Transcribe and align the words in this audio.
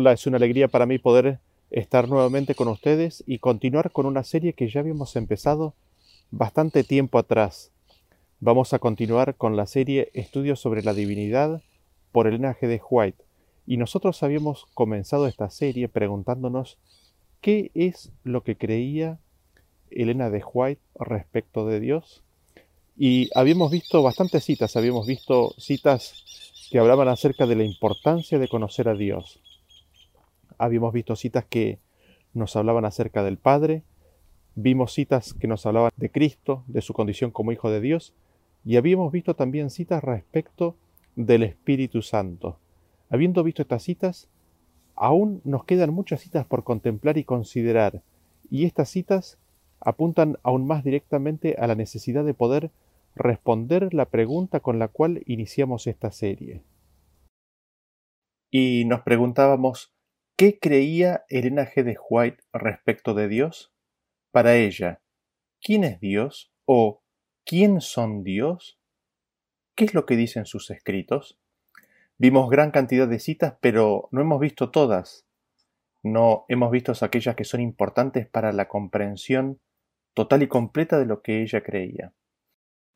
Hola, 0.00 0.12
es 0.12 0.28
una 0.28 0.36
alegría 0.36 0.68
para 0.68 0.86
mí 0.86 1.00
poder 1.00 1.40
estar 1.72 2.08
nuevamente 2.08 2.54
con 2.54 2.68
ustedes 2.68 3.24
y 3.26 3.40
continuar 3.40 3.90
con 3.90 4.06
una 4.06 4.22
serie 4.22 4.52
que 4.52 4.68
ya 4.68 4.78
habíamos 4.78 5.16
empezado 5.16 5.74
bastante 6.30 6.84
tiempo 6.84 7.18
atrás. 7.18 7.72
Vamos 8.38 8.72
a 8.72 8.78
continuar 8.78 9.34
con 9.34 9.56
la 9.56 9.66
serie 9.66 10.12
Estudios 10.14 10.60
sobre 10.60 10.84
la 10.84 10.94
Divinidad 10.94 11.62
por 12.12 12.28
Elena 12.28 12.54
G. 12.54 12.68
de 12.68 12.80
White. 12.88 13.24
Y 13.66 13.76
nosotros 13.76 14.22
habíamos 14.22 14.66
comenzado 14.72 15.26
esta 15.26 15.50
serie 15.50 15.88
preguntándonos 15.88 16.78
qué 17.40 17.72
es 17.74 18.12
lo 18.22 18.44
que 18.44 18.56
creía 18.56 19.18
Elena 19.90 20.30
de 20.30 20.44
White 20.44 20.80
respecto 20.94 21.66
de 21.66 21.80
Dios. 21.80 22.22
Y 22.96 23.30
habíamos 23.34 23.72
visto 23.72 24.00
bastantes 24.04 24.44
citas, 24.44 24.76
habíamos 24.76 25.08
visto 25.08 25.56
citas 25.58 26.24
que 26.70 26.78
hablaban 26.78 27.08
acerca 27.08 27.46
de 27.46 27.56
la 27.56 27.64
importancia 27.64 28.38
de 28.38 28.46
conocer 28.46 28.88
a 28.88 28.94
Dios, 28.94 29.40
habíamos 30.58 30.92
visto 30.92 31.16
citas 31.16 31.44
que 31.44 31.78
nos 32.34 32.56
hablaban 32.56 32.84
acerca 32.84 33.22
del 33.22 33.38
Padre, 33.38 33.82
vimos 34.54 34.92
citas 34.92 35.34
que 35.34 35.46
nos 35.46 35.64
hablaban 35.66 35.92
de 35.96 36.10
Cristo, 36.10 36.64
de 36.66 36.82
su 36.82 36.92
condición 36.92 37.30
como 37.30 37.52
Hijo 37.52 37.70
de 37.70 37.80
Dios, 37.80 38.14
y 38.64 38.76
habíamos 38.76 39.12
visto 39.12 39.34
también 39.34 39.70
citas 39.70 40.02
respecto 40.02 40.76
del 41.16 41.42
Espíritu 41.42 42.02
Santo. 42.02 42.58
Habiendo 43.08 43.42
visto 43.42 43.62
estas 43.62 43.82
citas, 43.82 44.28
aún 44.94 45.40
nos 45.44 45.64
quedan 45.64 45.94
muchas 45.94 46.20
citas 46.20 46.44
por 46.44 46.64
contemplar 46.64 47.18
y 47.18 47.24
considerar, 47.24 48.02
y 48.50 48.64
estas 48.64 48.88
citas 48.88 49.38
apuntan 49.80 50.38
aún 50.42 50.66
más 50.66 50.82
directamente 50.84 51.56
a 51.58 51.66
la 51.66 51.74
necesidad 51.74 52.24
de 52.24 52.34
poder 52.34 52.70
responder 53.14 53.94
la 53.94 54.06
pregunta 54.06 54.60
con 54.60 54.78
la 54.78 54.88
cual 54.88 55.22
iniciamos 55.26 55.86
esta 55.86 56.10
serie. 56.10 56.62
Y 58.50 58.84
nos 58.86 59.02
preguntábamos, 59.02 59.92
¿Qué 60.38 60.60
creía 60.60 61.24
Elena 61.30 61.66
G. 61.66 61.82
de 61.82 61.96
White 62.08 62.44
respecto 62.52 63.12
de 63.12 63.26
Dios? 63.26 63.74
Para 64.30 64.54
ella, 64.54 65.02
¿quién 65.60 65.82
es 65.82 65.98
Dios? 65.98 66.52
o 66.64 67.02
¿quién 67.44 67.80
son 67.80 68.22
Dios? 68.22 68.78
¿Qué 69.74 69.84
es 69.84 69.94
lo 69.94 70.06
que 70.06 70.14
dicen 70.14 70.46
sus 70.46 70.70
escritos? 70.70 71.40
Vimos 72.18 72.50
gran 72.50 72.70
cantidad 72.70 73.08
de 73.08 73.18
citas, 73.18 73.56
pero 73.60 74.08
no 74.12 74.20
hemos 74.20 74.38
visto 74.38 74.70
todas. 74.70 75.26
No 76.04 76.44
hemos 76.46 76.70
visto 76.70 76.92
aquellas 77.00 77.34
que 77.34 77.42
son 77.42 77.60
importantes 77.60 78.28
para 78.28 78.52
la 78.52 78.68
comprensión 78.68 79.58
total 80.14 80.44
y 80.44 80.46
completa 80.46 81.00
de 81.00 81.06
lo 81.06 81.20
que 81.20 81.42
ella 81.42 81.64
creía. 81.64 82.12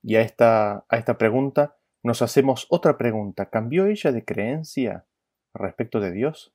Y 0.00 0.14
a 0.14 0.20
esta, 0.20 0.84
a 0.88 0.96
esta 0.96 1.18
pregunta 1.18 1.76
nos 2.04 2.22
hacemos 2.22 2.68
otra 2.70 2.96
pregunta. 2.96 3.50
¿Cambió 3.50 3.86
ella 3.86 4.12
de 4.12 4.24
creencia 4.24 5.06
respecto 5.54 5.98
de 5.98 6.12
Dios? 6.12 6.54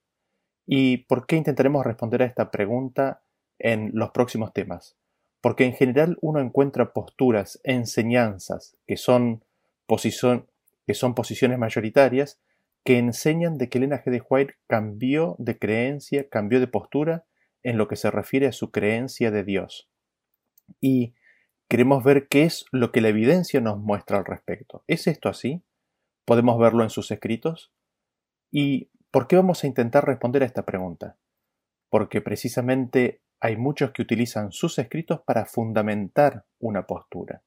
¿Y 0.69 0.97
por 0.97 1.25
qué 1.25 1.37
intentaremos 1.37 1.85
responder 1.85 2.21
a 2.21 2.25
esta 2.25 2.51
pregunta 2.51 3.23
en 3.57 3.91
los 3.93 4.11
próximos 4.11 4.51
temas? 4.51 4.97
Porque 5.39 5.63
en 5.63 5.73
general 5.73 6.17
uno 6.21 6.41
encuentra 6.41 6.91
posturas, 6.91 7.61
enseñanzas, 7.63 8.75
que 8.85 8.97
son, 8.97 9.45
posiciones 9.87 11.57
mayoritarias, 11.57 12.41
que 12.83 12.97
enseñan 12.97 13.57
de 13.57 13.69
que 13.69 13.77
Elena 13.77 14.03
G. 14.03 14.11
de 14.11 14.21
White 14.29 14.55
cambió 14.67 15.37
de 15.39 15.57
creencia, 15.57 16.27
cambió 16.27 16.59
de 16.59 16.67
postura 16.67 17.25
en 17.63 17.77
lo 17.77 17.87
que 17.87 17.95
se 17.95 18.11
refiere 18.11 18.47
a 18.47 18.51
su 18.51 18.71
creencia 18.71 19.31
de 19.31 19.45
Dios. 19.45 19.89
Y 20.81 21.13
queremos 21.69 22.03
ver 22.03 22.27
qué 22.27 22.43
es 22.43 22.65
lo 22.71 22.91
que 22.91 22.99
la 22.99 23.09
evidencia 23.09 23.61
nos 23.61 23.79
muestra 23.79 24.17
al 24.17 24.25
respecto. 24.25 24.83
¿Es 24.87 25.07
esto 25.07 25.29
así? 25.29 25.63
¿Podemos 26.25 26.59
verlo 26.59 26.83
en 26.83 26.89
sus 26.89 27.09
escritos? 27.11 27.71
Y 28.51 28.89
¿Por 29.17 29.27
qué 29.27 29.35
vamos 29.35 29.63
a 29.63 29.67
intentar 29.67 30.05
responder 30.05 30.43
a 30.43 30.45
esta 30.45 30.63
pregunta? 30.63 31.17
Porque 31.89 32.21
precisamente 32.21 33.23
hay 33.39 33.57
muchos 33.57 33.89
que 33.89 34.03
utilizan 34.03 34.51
sus 34.51 34.77
escritos 34.77 35.21
para 35.25 35.47
fundamentar 35.47 36.45
una 36.59 36.85
postura. 36.85 37.41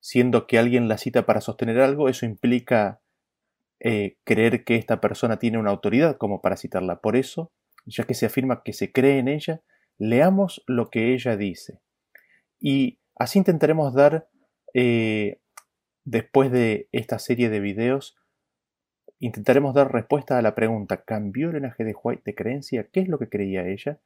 Siendo 0.00 0.46
que 0.46 0.58
alguien 0.58 0.88
la 0.88 0.96
cita 0.96 1.26
para 1.26 1.42
sostener 1.42 1.78
algo, 1.82 2.08
eso 2.08 2.24
implica 2.24 3.02
eh, 3.80 4.16
creer 4.24 4.64
que 4.64 4.76
esta 4.76 5.02
persona 5.02 5.38
tiene 5.38 5.58
una 5.58 5.72
autoridad 5.72 6.16
como 6.16 6.40
para 6.40 6.56
citarla. 6.56 7.02
Por 7.02 7.16
eso, 7.16 7.52
ya 7.84 8.04
que 8.04 8.14
se 8.14 8.24
afirma 8.24 8.62
que 8.62 8.72
se 8.72 8.90
cree 8.90 9.18
en 9.18 9.28
ella, 9.28 9.60
leamos 9.98 10.64
lo 10.66 10.88
que 10.88 11.12
ella 11.12 11.36
dice. 11.36 11.82
Y 12.58 12.98
así 13.14 13.38
intentaremos 13.38 13.92
dar, 13.92 14.30
eh, 14.72 15.38
después 16.06 16.50
de 16.50 16.88
esta 16.92 17.18
serie 17.18 17.50
de 17.50 17.60
videos, 17.60 18.16
Intentaremos 19.18 19.74
dar 19.74 19.92
respuesta 19.92 20.38
a 20.38 20.42
la 20.42 20.54
pregunta 20.54 21.04
¿cambió 21.04 21.48
el 21.48 21.56
linaje 21.56 21.84
de 21.84 21.94
White 21.94 22.22
de 22.24 22.34
creencia? 22.34 22.88
¿Qué 22.92 23.00
es 23.00 23.08
lo 23.08 23.18
que 23.18 23.28
creía 23.28 23.66
ella? 23.66 24.00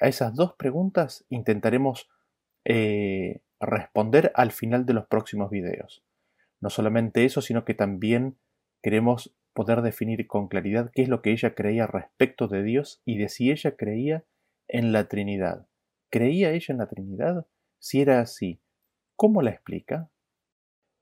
A 0.00 0.08
esas 0.08 0.34
dos 0.34 0.54
preguntas 0.54 1.24
intentaremos 1.28 2.08
eh, 2.64 3.42
responder 3.60 4.32
al 4.34 4.52
final 4.52 4.86
de 4.86 4.94
los 4.94 5.06
próximos 5.06 5.50
videos. 5.50 6.04
No 6.60 6.70
solamente 6.70 7.24
eso, 7.24 7.42
sino 7.42 7.64
que 7.64 7.74
también 7.74 8.38
queremos 8.82 9.34
poder 9.52 9.82
definir 9.82 10.26
con 10.26 10.48
claridad 10.48 10.90
qué 10.94 11.02
es 11.02 11.08
lo 11.08 11.22
que 11.22 11.30
ella 11.30 11.54
creía 11.54 11.86
respecto 11.86 12.48
de 12.48 12.62
Dios 12.62 13.02
y 13.04 13.18
de 13.18 13.28
si 13.28 13.50
ella 13.50 13.76
creía 13.76 14.24
en 14.66 14.92
la 14.92 15.08
Trinidad. 15.08 15.68
¿Creía 16.10 16.50
ella 16.52 16.72
en 16.72 16.78
la 16.78 16.88
Trinidad? 16.88 17.46
Si 17.78 18.00
era 18.00 18.20
así, 18.20 18.60
¿cómo 19.16 19.42
la 19.42 19.50
explica? 19.50 20.10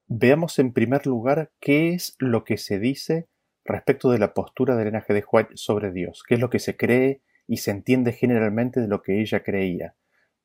Veamos 0.06 0.58
en 0.58 0.72
primer 0.72 1.06
lugar 1.06 1.52
qué 1.60 1.94
es 1.94 2.16
lo 2.18 2.44
que 2.44 2.58
se 2.58 2.78
dice 2.78 3.28
respecto 3.64 4.10
de 4.10 4.18
la 4.18 4.34
postura 4.34 4.76
del 4.76 4.86
linaje 4.86 5.14
de 5.14 5.24
White 5.30 5.52
sobre 5.54 5.92
Dios, 5.92 6.22
qué 6.26 6.34
es 6.34 6.40
lo 6.40 6.50
que 6.50 6.58
se 6.58 6.76
cree 6.76 7.20
y 7.46 7.58
se 7.58 7.70
entiende 7.70 8.12
generalmente 8.12 8.80
de 8.80 8.88
lo 8.88 9.02
que 9.02 9.20
ella 9.20 9.42
creía. 9.42 9.94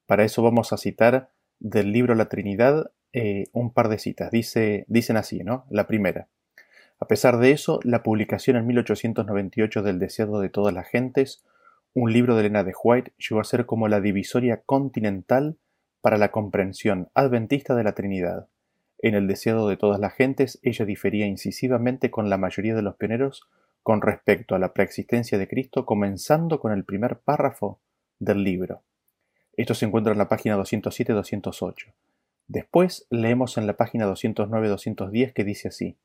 Para 0.05 0.23
eso 0.23 0.41
vamos 0.41 0.73
a 0.73 0.77
citar 0.77 1.31
del 1.59 1.91
libro 1.91 2.15
La 2.15 2.29
Trinidad 2.29 2.91
eh, 3.13 3.45
un 3.51 3.73
par 3.73 3.89
de 3.89 3.99
citas. 3.99 4.31
Dice, 4.31 4.85
dicen 4.87 5.17
así, 5.17 5.39
¿no? 5.39 5.65
La 5.69 5.87
primera. 5.87 6.27
A 6.99 7.07
pesar 7.07 7.37
de 7.37 7.51
eso, 7.51 7.79
la 7.83 8.03
publicación 8.03 8.57
en 8.57 8.67
1898 8.67 9.83
del 9.83 9.99
Deseado 9.99 10.39
de 10.39 10.49
todas 10.49 10.73
las 10.73 10.87
gentes, 10.87 11.43
un 11.93 12.11
libro 12.11 12.35
de 12.35 12.41
Elena 12.41 12.63
de 12.63 12.73
White, 12.81 13.13
llegó 13.17 13.39
a 13.39 13.43
ser 13.43 13.65
como 13.65 13.87
la 13.87 14.01
divisoria 14.01 14.61
continental 14.65 15.57
para 16.01 16.17
la 16.17 16.31
comprensión 16.31 17.09
adventista 17.13 17.75
de 17.75 17.83
la 17.83 17.93
Trinidad. 17.93 18.47
En 18.99 19.13
el 19.13 19.27
deseado 19.27 19.69
de 19.69 19.77
todas 19.77 19.99
las 19.99 20.13
gentes, 20.13 20.59
ella 20.63 20.85
difería 20.85 21.27
incisivamente 21.27 22.09
con 22.09 22.29
la 22.29 22.37
mayoría 22.37 22.73
de 22.73 22.81
los 22.81 22.95
pioneros 22.95 23.47
con 23.83 24.01
respecto 24.01 24.55
a 24.55 24.59
la 24.59 24.73
preexistencia 24.73 25.37
de 25.37 25.47
Cristo, 25.47 25.85
comenzando 25.85 26.59
con 26.59 26.71
el 26.71 26.83
primer 26.83 27.19
párrafo 27.19 27.79
del 28.19 28.43
libro. 28.43 28.81
Esto 29.55 29.73
se 29.75 29.85
encuentra 29.85 30.11
en 30.11 30.17
la 30.17 30.27
página 30.27 30.57
207-208. 30.57 31.93
Después 32.47 33.07
leemos 33.09 33.57
en 33.57 33.67
la 33.67 33.77
página 33.77 34.07
209-210 34.07 35.33
que 35.33 35.43
dice 35.43 35.67
así: 35.67 35.97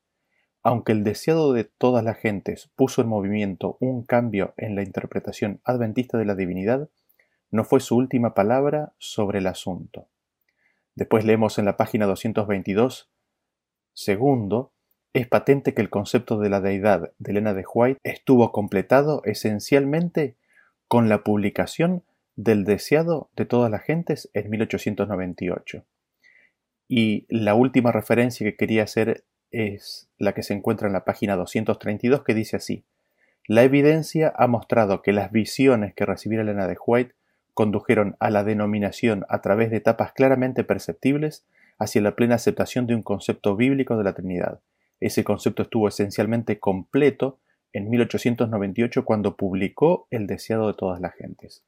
Aunque 0.61 0.91
el 0.91 1.03
deseado 1.03 1.51
de 1.53 1.63
todas 1.63 2.03
las 2.03 2.17
gentes 2.17 2.69
puso 2.75 3.01
en 3.01 3.07
movimiento 3.07 3.77
un 3.79 4.03
cambio 4.03 4.53
en 4.57 4.75
la 4.75 4.83
interpretación 4.83 5.59
adventista 5.63 6.17
de 6.17 6.25
la 6.25 6.35
divinidad, 6.35 6.89
no 7.51 7.63
fue 7.63 7.79
su 7.79 7.95
última 7.95 8.33
palabra 8.33 8.93
sobre 8.97 9.39
el 9.39 9.47
asunto. 9.47 10.07
Después 10.95 11.25
leemos 11.25 11.57
en 11.57 11.65
la 11.65 11.77
página 11.77 12.05
222, 12.05 13.09
segundo, 13.93 14.71
es 15.13 15.27
patente 15.27 15.73
que 15.73 15.81
el 15.81 15.89
concepto 15.89 16.39
de 16.39 16.49
la 16.49 16.59
deidad 16.59 17.11
de 17.19 17.31
Elena 17.31 17.53
de 17.53 17.65
White 17.71 17.99
estuvo 18.03 18.51
completado 18.51 19.21
esencialmente 19.25 20.35
con 20.87 21.09
la 21.09 21.23
publicación 21.23 22.03
del 22.35 22.63
deseado 22.65 23.29
de 23.35 23.45
todas 23.45 23.69
las 23.69 23.83
gentes 23.83 24.29
en 24.33 24.49
1898. 24.49 25.85
Y 26.87 27.25
la 27.29 27.55
última 27.55 27.91
referencia 27.91 28.45
que 28.45 28.55
quería 28.55 28.83
hacer 28.83 29.23
es 29.51 30.09
la 30.17 30.33
que 30.33 30.43
se 30.43 30.53
encuentra 30.53 30.87
en 30.87 30.93
la 30.93 31.05
página 31.05 31.35
232 31.35 32.23
que 32.23 32.33
dice 32.33 32.57
así, 32.57 32.83
la 33.47 33.63
evidencia 33.63 34.33
ha 34.35 34.47
mostrado 34.47 35.01
que 35.01 35.11
las 35.11 35.31
visiones 35.31 35.93
que 35.93 36.05
recibiera 36.05 36.43
Elena 36.43 36.67
de 36.67 36.77
White 36.85 37.13
condujeron 37.53 38.15
a 38.19 38.29
la 38.29 38.43
denominación 38.43 39.25
a 39.29 39.41
través 39.41 39.69
de 39.69 39.77
etapas 39.77 40.13
claramente 40.13 40.63
perceptibles 40.63 41.45
hacia 41.79 42.01
la 42.01 42.15
plena 42.15 42.35
aceptación 42.35 42.87
de 42.87 42.95
un 42.95 43.03
concepto 43.03 43.55
bíblico 43.55 43.97
de 43.97 44.03
la 44.03 44.13
Trinidad. 44.13 44.61
Ese 44.99 45.23
concepto 45.23 45.63
estuvo 45.63 45.87
esencialmente 45.87 46.59
completo 46.59 47.39
en 47.73 47.89
1898 47.89 49.05
cuando 49.05 49.35
publicó 49.35 50.07
El 50.11 50.27
deseado 50.27 50.67
de 50.67 50.73
todas 50.75 51.01
las 51.01 51.13
gentes. 51.15 51.63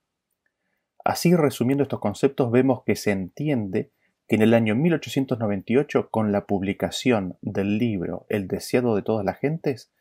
Así, 1.03 1.35
resumiendo 1.35 1.83
estos 1.83 1.99
conceptos, 1.99 2.51
vemos 2.51 2.83
que 2.83 2.95
se 2.95 3.11
entiende 3.11 3.91
que 4.27 4.35
en 4.35 4.41
el 4.41 4.53
año 4.53 4.75
1898, 4.75 6.09
con 6.09 6.31
la 6.31 6.45
publicación 6.45 7.37
del 7.41 7.77
libro 7.77 8.25
El 8.29 8.47
deseado 8.47 8.95
de 8.95 9.03
todas 9.03 9.23
las 9.23 9.37
gentes, 9.37 9.91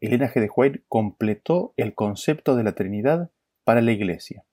Elena 0.00 0.28
G. 0.28 0.40
de 0.40 0.50
White 0.54 0.82
completó 0.88 1.72
el 1.76 1.94
concepto 1.94 2.56
de 2.56 2.64
la 2.64 2.72
Trinidad 2.72 3.30
para 3.64 3.80
la 3.80 3.92
Iglesia 3.92 4.44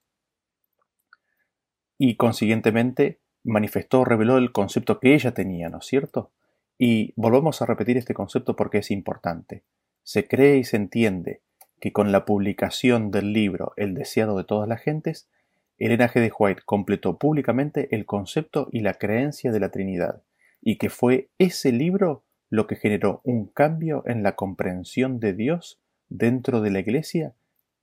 y 1.98 2.16
consiguientemente 2.16 3.20
manifestó, 3.44 4.06
reveló 4.06 4.38
el 4.38 4.52
concepto 4.52 5.00
que 5.00 5.14
ella 5.14 5.34
tenía, 5.34 5.70
¿no 5.70 5.80
es 5.80 5.86
cierto? 5.86 6.32
Y 6.78 7.14
volvemos 7.16 7.62
a 7.62 7.66
repetir 7.66 7.98
este 7.98 8.14
concepto 8.14 8.56
porque 8.56 8.80
es 8.80 8.92
importante. 8.92 9.64
Se 10.04 10.28
cree 10.28 10.58
y 10.58 10.64
se 10.64 10.78
entiende 10.78 11.42
que 11.80 11.92
con 11.92 12.12
la 12.12 12.26
publicación 12.26 13.12
del 13.12 13.34
libro 13.34 13.74
El 13.78 13.94
deseado 13.94 14.38
de 14.38 14.44
todas 14.44 14.68
las 14.68 14.82
gentes, 14.82 15.30
Elena 15.78 16.10
G. 16.10 16.20
de 16.20 16.32
White 16.38 16.62
completó 16.66 17.18
públicamente 17.18 17.96
el 17.96 18.06
concepto 18.06 18.68
y 18.72 18.82
la 18.82 18.96
creencia 18.96 19.52
de 19.52 19.60
la 19.60 19.70
Trinidad, 19.70 20.24
y 20.62 20.78
que 20.78 20.90
fue 20.90 21.30
ese 21.38 21.72
libro 21.72 22.24
lo 22.50 22.66
que 22.68 22.76
generó 22.76 23.22
un 23.24 23.48
cambio 23.48 24.04
en 24.06 24.24
la 24.24 24.36
comprensión 24.36 25.20
de 25.20 25.34
Dios 25.34 25.80
dentro 26.10 26.62
de 26.62 26.72
la 26.72 26.80
Iglesia 26.80 27.34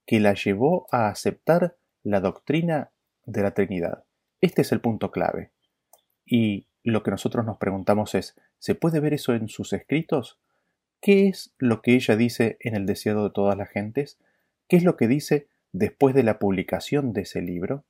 que 0.05 0.19
la 0.19 0.33
llevó 0.33 0.87
a 0.91 1.07
aceptar 1.09 1.77
la 2.03 2.19
doctrina 2.19 2.91
de 3.25 3.41
la 3.41 3.51
Trinidad. 3.51 4.04
Este 4.45 4.61
es 4.61 4.71
el 4.71 4.79
punto 4.79 5.09
clave. 5.09 5.49
Y 6.23 6.67
lo 6.83 7.01
que 7.01 7.09
nosotros 7.09 7.43
nos 7.47 7.57
preguntamos 7.57 8.13
es, 8.13 8.35
¿se 8.59 8.75
puede 8.75 8.99
ver 8.99 9.15
eso 9.15 9.33
en 9.33 9.47
sus 9.47 9.73
escritos? 9.73 10.39
¿Qué 11.01 11.27
es 11.27 11.55
lo 11.57 11.81
que 11.81 11.95
ella 11.95 12.15
dice 12.15 12.57
en 12.59 12.75
el 12.75 12.85
deseado 12.85 13.23
de 13.23 13.31
todas 13.31 13.57
las 13.57 13.69
gentes? 13.69 14.19
¿Qué 14.67 14.77
es 14.77 14.83
lo 14.83 14.97
que 14.97 15.07
dice 15.07 15.47
después 15.71 16.13
de 16.13 16.21
la 16.21 16.37
publicación 16.37 17.11
de 17.11 17.21
ese 17.21 17.41
libro? 17.41 17.85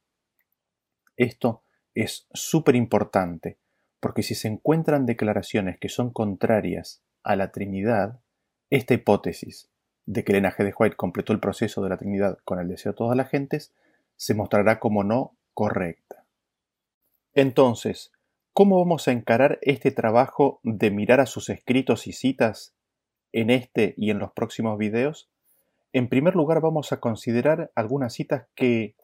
Esto 1.17 1.61
es 1.93 2.25
súper 2.31 2.77
importante, 2.77 3.57
porque 3.99 4.23
si 4.23 4.33
se 4.33 4.47
encuentran 4.47 5.05
declaraciones 5.05 5.77
que 5.77 5.89
son 5.89 6.09
contrarias 6.09 7.03
a 7.21 7.35
la 7.35 7.51
Trinidad, 7.51 8.21
esta 8.69 8.93
hipótesis 8.93 9.69
de 10.05 10.23
que 10.23 10.31
Elena 10.31 10.53
G. 10.53 10.63
de 10.63 10.73
White 10.73 10.95
completó 10.95 11.33
el 11.33 11.41
proceso 11.41 11.83
de 11.83 11.89
la 11.89 11.97
Trinidad 11.97 12.37
con 12.45 12.61
el 12.61 12.69
deseo 12.69 12.93
de 12.93 12.97
todas 12.97 13.17
las 13.17 13.29
gentes, 13.29 13.73
se 14.15 14.33
mostrará 14.35 14.79
como 14.79 15.03
no 15.03 15.35
correcta. 15.53 16.24
Entonces, 17.35 18.13
¿cómo 18.53 18.79
vamos 18.79 19.09
a 19.09 19.11
encarar 19.11 19.59
este 19.61 19.91
trabajo 19.91 20.61
de 20.63 20.89
mirar 20.89 21.19
a 21.19 21.25
sus 21.25 21.49
escritos 21.49 22.07
y 22.07 22.13
citas 22.13 22.73
en 23.33 23.49
este 23.49 23.93
y 23.97 24.09
en 24.09 24.19
los 24.19 24.31
próximos 24.31 24.77
videos? 24.77 25.29
En 25.91 26.07
primer 26.07 26.35
lugar, 26.35 26.61
vamos 26.61 26.93
a 26.93 27.01
considerar 27.01 27.73
algunas 27.75 28.13
citas 28.13 28.47
que 28.55 28.95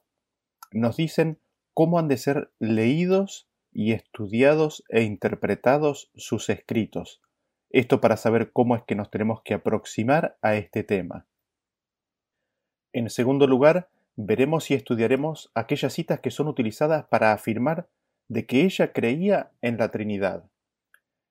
nos 0.71 0.95
dicen 0.95 1.39
cómo 1.73 1.99
han 1.99 2.07
de 2.07 2.17
ser 2.17 2.51
leídos 2.57 3.49
y 3.73 3.91
estudiados 3.91 4.83
e 4.87 5.03
interpretados 5.03 6.09
sus 6.15 6.49
escritos, 6.49 7.21
esto 7.69 8.01
para 8.01 8.17
saber 8.17 8.51
cómo 8.51 8.75
es 8.75 8.83
que 8.83 8.95
nos 8.95 9.09
tenemos 9.09 9.41
que 9.43 9.53
aproximar 9.53 10.37
a 10.41 10.55
este 10.55 10.83
tema. 10.83 11.25
En 12.93 13.09
segundo 13.09 13.47
lugar, 13.47 13.89
veremos 14.15 14.71
y 14.71 14.73
estudiaremos 14.73 15.51
aquellas 15.53 15.93
citas 15.93 16.19
que 16.19 16.31
son 16.31 16.47
utilizadas 16.47 17.05
para 17.05 17.31
afirmar 17.31 17.87
de 18.31 18.45
que 18.45 18.63
ella 18.63 18.93
creía 18.93 19.51
en 19.61 19.77
la 19.77 19.91
Trinidad. 19.91 20.49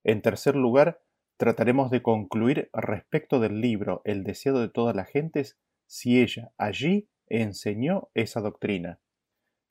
En 0.04 0.20
tercer 0.20 0.54
lugar, 0.54 1.00
trataremos 1.38 1.90
de 1.90 2.02
concluir 2.02 2.68
respecto 2.74 3.40
del 3.40 3.62
libro 3.62 4.02
El 4.04 4.22
deseo 4.22 4.58
de 4.58 4.68
todas 4.68 4.94
las 4.94 5.08
gentes 5.08 5.58
si 5.86 6.20
ella 6.20 6.52
allí 6.58 7.08
enseñó 7.26 8.10
esa 8.12 8.42
doctrina. 8.42 9.00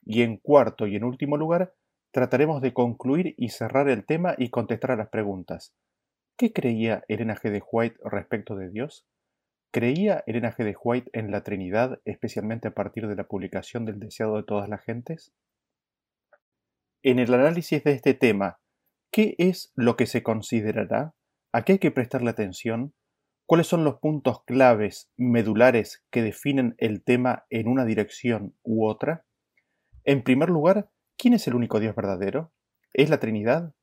Y 0.04 0.22
en 0.22 0.38
cuarto 0.38 0.88
y 0.88 0.96
en 0.96 1.04
último 1.04 1.36
lugar, 1.36 1.72
trataremos 2.10 2.60
de 2.62 2.74
concluir 2.74 3.36
y 3.38 3.50
cerrar 3.50 3.88
el 3.88 4.04
tema 4.04 4.34
y 4.36 4.50
contestar 4.50 4.90
a 4.90 4.96
las 4.96 5.10
preguntas. 5.10 5.72
¿Qué 6.36 6.52
creía 6.52 7.04
Elena 7.06 7.36
G. 7.36 7.52
de 7.52 7.62
White 7.64 8.00
respecto 8.06 8.56
de 8.56 8.70
Dios? 8.70 9.06
¿Creía 9.70 10.24
Elena 10.26 10.52
G. 10.52 10.64
de 10.64 10.74
White 10.82 11.10
en 11.12 11.30
la 11.30 11.44
Trinidad, 11.44 12.00
especialmente 12.04 12.66
a 12.66 12.74
partir 12.74 13.06
de 13.06 13.14
la 13.14 13.28
publicación 13.28 13.84
del 13.84 14.00
deseado 14.00 14.34
de 14.34 14.42
todas 14.42 14.68
las 14.68 14.82
gentes? 14.82 15.32
En 17.02 17.18
el 17.18 17.32
análisis 17.32 17.82
de 17.82 17.92
este 17.92 18.12
tema, 18.12 18.60
¿qué 19.10 19.34
es 19.38 19.72
lo 19.74 19.96
que 19.96 20.04
se 20.04 20.22
considerará? 20.22 21.14
¿A 21.50 21.62
qué 21.62 21.72
hay 21.72 21.78
que 21.78 21.90
prestarle 21.90 22.28
atención? 22.28 22.94
¿Cuáles 23.46 23.68
son 23.68 23.84
los 23.84 24.00
puntos 24.00 24.44
claves, 24.44 25.10
medulares, 25.16 26.04
que 26.10 26.20
definen 26.20 26.74
el 26.76 27.02
tema 27.02 27.46
en 27.48 27.68
una 27.68 27.86
dirección 27.86 28.54
u 28.62 28.86
otra? 28.86 29.24
En 30.04 30.22
primer 30.22 30.50
lugar, 30.50 30.90
¿quién 31.16 31.32
es 31.32 31.46
el 31.48 31.54
único 31.54 31.80
Dios 31.80 31.96
verdadero? 31.96 32.52
¿Es 32.92 33.08
la 33.08 33.18
Trinidad? 33.18 33.74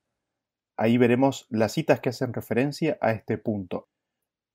Ahí 0.78 1.00
veremos 1.00 1.48
las 1.50 1.72
citas 1.72 2.00
que 2.02 2.10
hacen 2.10 2.34
referencia 2.34 3.00
a 3.02 3.14
este 3.14 3.40
punto. 3.40 3.90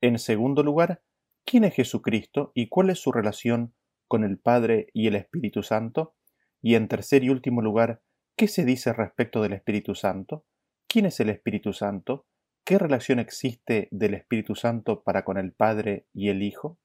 En 0.01 0.21
segundo 0.21 0.63
lugar, 0.63 1.03
¿quién 1.45 1.65
es 1.65 1.75
Jesucristo 1.75 2.53
y 2.55 2.69
cuál 2.69 2.91
es 2.91 3.01
su 3.01 3.11
relación 3.11 3.75
con 4.07 4.23
el 4.23 4.39
Padre 4.39 4.87
y 4.95 5.09
el 5.09 5.17
Espíritu 5.17 5.65
Santo? 5.65 6.15
Y 6.61 6.77
en 6.77 6.87
tercer 6.87 7.25
y 7.25 7.31
último 7.31 7.61
lugar, 7.61 8.03
¿qué 8.37 8.49
se 8.49 8.65
dice 8.65 8.93
respecto 8.93 9.43
del 9.43 9.53
Espíritu 9.53 9.95
Santo? 9.95 10.45
¿Quién 10.89 11.07
es 11.07 11.21
el 11.21 11.31
Espíritu 11.31 11.73
Santo? 11.73 12.27
¿Qué 12.65 12.79
relación 12.79 13.19
existe 13.19 13.89
del 13.91 14.15
Espíritu 14.15 14.55
Santo 14.55 15.03
para 15.03 15.25
con 15.25 15.37
el 15.39 15.53
Padre 15.53 16.07
y 16.13 16.29
el 16.29 16.43
Hijo? 16.43 16.79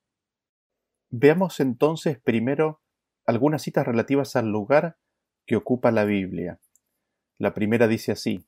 Veamos 1.09 1.59
entonces 1.59 2.19
primero 2.19 2.81
algunas 3.25 3.61
citas 3.61 3.85
relativas 3.85 4.35
al 4.35 4.47
lugar 4.47 4.97
que 5.45 5.55
ocupa 5.55 5.91
la 5.91 6.05
Biblia. 6.05 6.59
La 7.37 7.53
primera 7.53 7.87
dice 7.87 8.11
así, 8.11 8.47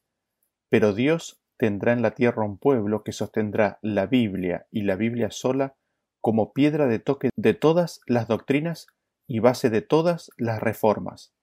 pero 0.69 0.94
Dios 0.94 1.42
tendrá 1.57 1.94
en 1.94 2.02
la 2.02 2.16
tierra 2.16 2.45
un 2.45 2.57
pueblo 2.57 3.04
que 3.04 3.12
sostendrá 3.12 3.80
la 3.81 4.07
Biblia 4.07 4.68
y 4.72 4.84
la 4.84 4.95
Biblia 4.95 5.30
sola 5.30 5.75
como 6.22 6.54
piedra 6.54 6.88
de 6.88 7.00
toque 7.00 7.30
de 7.36 7.54
todas 7.54 8.02
las 8.07 8.28
doctrinas 8.28 8.88
y 9.28 9.40
base 9.40 9.69
de 9.69 9.81
todas 9.81 10.31
las 10.38 10.62
reformas. 10.62 11.34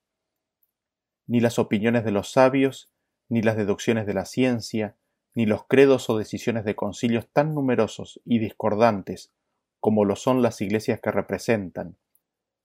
Ni 1.26 1.40
las 1.40 1.58
opiniones 1.58 2.04
de 2.04 2.12
los 2.12 2.32
sabios, 2.32 2.90
ni 3.28 3.42
las 3.42 3.56
deducciones 3.56 4.06
de 4.06 4.14
la 4.14 4.24
ciencia, 4.24 4.96
ni 5.34 5.46
los 5.46 5.64
credos 5.66 6.08
o 6.08 6.18
decisiones 6.18 6.64
de 6.64 6.74
concilios 6.74 7.28
tan 7.32 7.54
numerosos 7.54 8.20
y 8.24 8.38
discordantes 8.38 9.32
como 9.80 10.04
lo 10.04 10.16
son 10.16 10.42
las 10.42 10.60
iglesias 10.60 11.00
que 11.00 11.10
representan, 11.10 11.96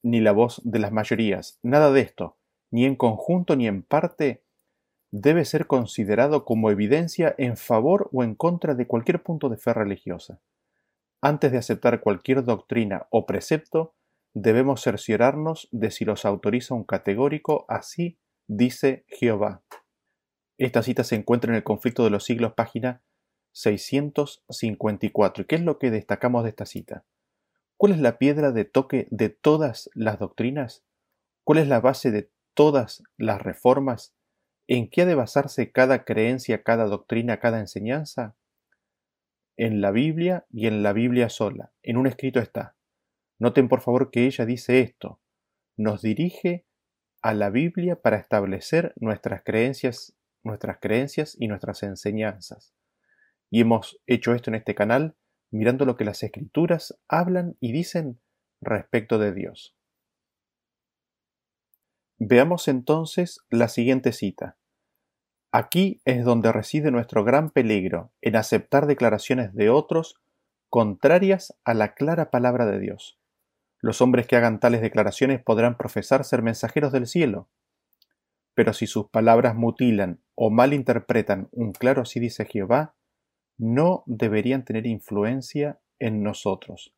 ni 0.02 0.22
la 0.22 0.32
voz 0.32 0.62
de 0.64 0.80
las 0.80 0.92
mayorías, 0.92 1.60
nada 1.62 1.92
de 1.92 2.02
esto, 2.02 2.38
ni 2.72 2.86
en 2.86 2.96
conjunto 2.96 3.56
ni 3.56 3.68
en 3.68 3.84
parte, 3.84 4.42
debe 5.12 5.46
ser 5.46 5.68
considerado 5.68 6.46
como 6.46 6.72
evidencia 6.72 7.36
en 7.38 7.58
favor 7.58 8.10
o 8.14 8.24
en 8.24 8.34
contra 8.34 8.74
de 8.74 8.88
cualquier 8.88 9.22
punto 9.22 9.50
de 9.50 9.58
fe 9.58 9.74
religiosa. 9.74 10.40
Antes 11.22 11.52
de 11.52 11.60
aceptar 11.60 12.00
cualquier 12.00 12.44
doctrina 12.44 13.06
o 13.12 13.26
precepto, 13.26 13.94
debemos 14.34 14.82
cerciorarnos 14.82 15.68
de 15.72 15.92
si 15.92 16.06
los 16.06 16.26
autoriza 16.26 16.74
un 16.74 16.86
categórico 16.86 17.66
así 17.68 18.18
dice 18.58 19.06
Jehová. 19.08 19.64
Esta 20.58 20.84
cita 20.84 21.06
se 21.06 21.16
encuentra 21.16 21.52
en 21.52 21.56
el 21.56 21.64
conflicto 21.64 22.04
de 22.04 22.10
los 22.10 22.26
siglos, 22.26 22.54
página 22.54 23.02
654. 23.54 25.44
¿Y 25.44 25.48
qué 25.48 25.56
es 25.56 25.62
lo 25.62 25.80
que 25.80 25.90
destacamos 25.90 26.44
de 26.44 26.50
esta 26.50 26.66
cita? 26.66 27.06
¿Cuál 27.78 27.94
es 27.94 28.00
la 28.00 28.18
piedra 28.18 28.52
de 28.52 28.66
toque 28.66 29.08
de 29.10 29.30
todas 29.30 29.90
las 29.94 30.20
doctrinas? 30.20 30.84
¿Cuál 31.46 31.60
es 31.60 31.68
la 31.68 31.80
base 31.80 32.12
de 32.12 32.30
todas 32.54 33.04
las 33.18 33.42
reformas? 33.42 34.14
¿En 34.68 34.90
qué 34.90 35.04
ha 35.04 35.06
de 35.06 35.16
basarse 35.16 35.72
cada 35.72 36.04
creencia, 36.04 36.62
cada 36.62 36.86
doctrina, 36.86 37.40
cada 37.40 37.60
enseñanza? 37.60 38.36
En 39.56 39.80
la 39.80 39.92
Biblia 39.92 40.46
y 40.50 40.68
en 40.68 40.84
la 40.84 40.92
Biblia 40.92 41.30
sola. 41.30 41.72
En 41.84 41.96
un 41.96 42.06
escrito 42.06 42.40
está. 42.40 42.76
Noten 43.40 43.70
por 43.70 43.80
favor 43.80 44.12
que 44.12 44.26
ella 44.26 44.46
dice 44.46 44.82
esto. 44.82 45.22
Nos 45.78 46.02
dirige 46.02 46.66
a 47.22 47.34
la 47.34 47.50
Biblia 47.50 48.02
para 48.02 48.18
establecer 48.18 48.94
nuestras 48.96 49.44
creencias, 49.44 50.16
nuestras 50.44 50.80
creencias 50.80 51.36
y 51.40 51.48
nuestras 51.48 51.84
enseñanzas. 51.84 52.74
Y 53.50 53.62
hemos 53.62 54.00
hecho 54.08 54.34
esto 54.34 54.50
en 54.50 54.56
este 54.56 54.76
canal 54.76 55.16
mirando 55.52 55.86
lo 55.86 55.98
que 55.98 56.06
las 56.06 56.24
escrituras 56.24 56.98
hablan 57.08 57.58
y 57.60 57.74
dicen 57.74 58.20
respecto 58.62 59.20
de 59.20 59.34
Dios. 59.34 59.76
Veamos 62.18 62.68
entonces 62.68 63.40
la 63.50 63.68
siguiente 63.68 64.12
cita. 64.14 64.58
Aquí 65.52 66.02
es 66.06 66.24
donde 66.24 66.52
reside 66.52 66.92
nuestro 66.92 67.24
gran 67.24 67.50
peligro 67.50 68.14
en 68.22 68.38
aceptar 68.38 68.86
declaraciones 68.88 69.54
de 69.54 69.70
otros 69.70 70.22
contrarias 70.70 71.54
a 71.66 71.74
la 71.74 71.94
clara 71.94 72.32
palabra 72.32 72.66
de 72.66 72.80
Dios. 72.80 73.21
Los 73.82 74.00
hombres 74.02 74.28
que 74.28 74.36
hagan 74.36 74.60
tales 74.60 74.82
declaraciones 74.82 75.42
podrán 75.44 75.76
profesar 75.76 76.24
ser 76.24 76.44
mensajeros 76.44 76.92
del 76.92 77.08
cielo, 77.08 77.50
pero 78.54 78.74
si 78.74 78.86
sus 78.86 79.10
palabras 79.10 79.56
mutilan 79.56 80.22
o 80.36 80.50
malinterpretan 80.50 81.50
un 81.52 81.72
claro 81.72 82.04
así 82.04 82.20
dice 82.20 82.46
Jehová, 82.46 82.96
no 83.58 84.04
deberían 84.06 84.66
tener 84.66 84.86
influencia 84.86 85.80
en 86.00 86.24
nosotros. 86.24 86.94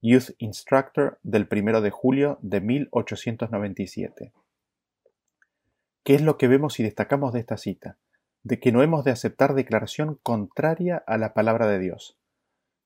Youth 0.00 0.30
Instructor 0.38 1.20
del 1.22 1.46
1 1.50 1.80
de 1.80 1.90
julio 1.90 2.38
de 2.42 2.60
1897. 2.60 4.32
¿Qué 6.04 6.14
es 6.14 6.22
lo 6.22 6.36
que 6.36 6.48
vemos 6.48 6.80
y 6.80 6.82
destacamos 6.82 7.32
de 7.32 7.40
esta 7.40 7.56
cita? 7.56 7.98
De 8.42 8.58
que 8.58 8.72
no 8.72 8.82
hemos 8.82 9.04
de 9.04 9.12
aceptar 9.12 9.54
declaración 9.54 10.18
contraria 10.24 11.02
a 11.06 11.18
la 11.18 11.34
palabra 11.34 11.68
de 11.68 11.78
Dios. 11.78 12.18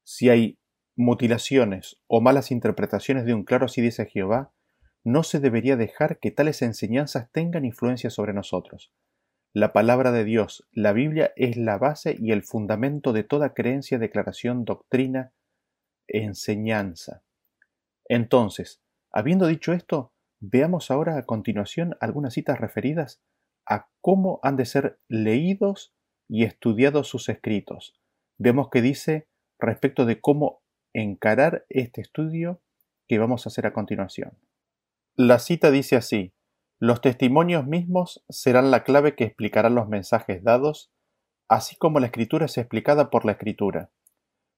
Si 0.05 0.29
hay 0.29 0.59
mutilaciones 0.97 2.01
o 2.07 2.21
malas 2.21 2.51
interpretaciones 2.51 3.27
de 3.27 3.35
un 3.35 3.45
claro 3.45 3.67
así 3.67 3.81
dice 3.81 4.07
Jehová, 4.07 4.53
no 5.05 5.23
se 5.23 5.39
debería 5.39 5.77
dejar 5.77 6.19
que 6.19 6.31
tales 6.31 6.63
enseñanzas 6.63 7.31
tengan 7.31 7.65
influencia 7.65 8.11
sobre 8.11 8.33
nosotros. 8.33 8.93
La 9.53 9.73
palabra 9.73 10.11
de 10.11 10.25
Dios, 10.25 10.67
la 10.73 10.93
Biblia, 10.93 11.33
es 11.37 11.57
la 11.57 11.79
base 11.79 12.17
y 12.19 12.33
el 12.33 12.43
fundamento 12.43 13.13
de 13.13 13.23
toda 13.23 13.55
creencia, 13.55 13.99
declaración, 13.99 14.65
doctrina, 14.65 15.33
enseñanza. 16.09 17.23
Entonces, 18.09 18.83
habiendo 19.13 19.47
dicho 19.47 19.73
esto, 19.73 20.13
veamos 20.41 20.91
ahora 20.91 21.17
a 21.17 21.23
continuación 21.25 21.97
algunas 22.01 22.35
citas 22.35 22.59
referidas 22.59 23.23
a 23.65 23.89
cómo 24.01 24.41
han 24.43 24.57
de 24.57 24.67
ser 24.67 25.01
leídos 25.09 25.95
y 26.29 26.45
estudiados 26.45 27.09
sus 27.09 27.29
escritos. 27.29 27.99
Vemos 28.39 28.69
que 28.71 28.83
dice 28.83 29.29
respecto 29.59 30.05
de 30.05 30.21
cómo 30.21 30.63
encarar 31.03 31.67
este 31.69 32.01
estudio 32.01 32.61
que 33.07 33.19
vamos 33.19 33.47
a 33.47 33.51
hacer 33.51 33.67
a 33.67 33.73
continuación. 33.73 34.33
La 35.15 35.39
cita 35.39 35.71
dice 35.71 35.97
así, 35.97 36.33
los 36.79 37.01
testimonios 37.01 37.67
mismos 37.67 38.25
serán 38.29 38.71
la 38.71 38.83
clave 38.83 39.15
que 39.15 39.25
explicará 39.25 39.71
los 39.71 39.89
mensajes 39.89 40.43
dados, 40.43 40.91
así 41.49 41.77
como 41.77 42.01
la 42.01 42.07
escritura 42.07 42.47
es 42.47 42.59
explicada 42.59 43.11
por 43.11 43.25
la 43.25 43.33
escritura. 43.33 43.91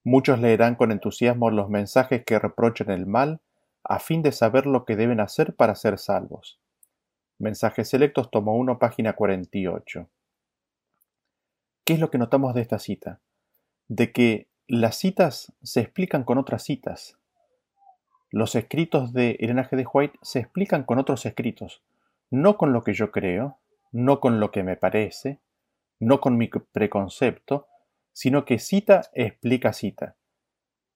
Muchos 0.04 0.40
leerán 0.40 0.76
con 0.76 0.92
entusiasmo 0.92 1.50
los 1.50 1.68
mensajes 1.68 2.24
que 2.24 2.38
reprochan 2.38 2.90
el 2.90 3.06
mal, 3.06 3.40
a 3.84 3.98
fin 3.98 4.22
de 4.22 4.32
saber 4.32 4.66
lo 4.66 4.84
que 4.84 4.96
deben 4.96 5.20
hacer 5.20 5.54
para 5.54 5.74
ser 5.74 5.98
salvos. 5.98 6.60
Mensajes 7.38 7.88
selectos, 7.88 8.30
tomo 8.30 8.56
1, 8.56 8.78
página 8.78 9.14
48. 9.14 10.08
¿Qué 11.84 11.92
es 11.94 12.00
lo 12.00 12.10
que 12.10 12.18
notamos 12.18 12.54
de 12.54 12.62
esta 12.62 12.78
cita? 12.78 13.20
De 13.88 14.12
que 14.12 14.47
las 14.68 14.96
citas 14.96 15.54
se 15.62 15.80
explican 15.80 16.24
con 16.24 16.36
otras 16.36 16.62
citas. 16.62 17.16
Los 18.30 18.54
escritos 18.54 19.14
de 19.14 19.38
Elena 19.40 19.66
G. 19.66 19.76
de 19.76 19.86
White 19.90 20.18
se 20.20 20.40
explican 20.40 20.84
con 20.84 20.98
otros 20.98 21.24
escritos, 21.24 21.82
no 22.30 22.58
con 22.58 22.74
lo 22.74 22.84
que 22.84 22.92
yo 22.92 23.10
creo, 23.10 23.56
no 23.92 24.20
con 24.20 24.40
lo 24.40 24.50
que 24.50 24.62
me 24.62 24.76
parece, 24.76 25.38
no 25.98 26.20
con 26.20 26.36
mi 26.36 26.48
preconcepto, 26.48 27.66
sino 28.12 28.44
que 28.44 28.58
cita 28.58 29.08
explica 29.14 29.72
cita. 29.72 30.16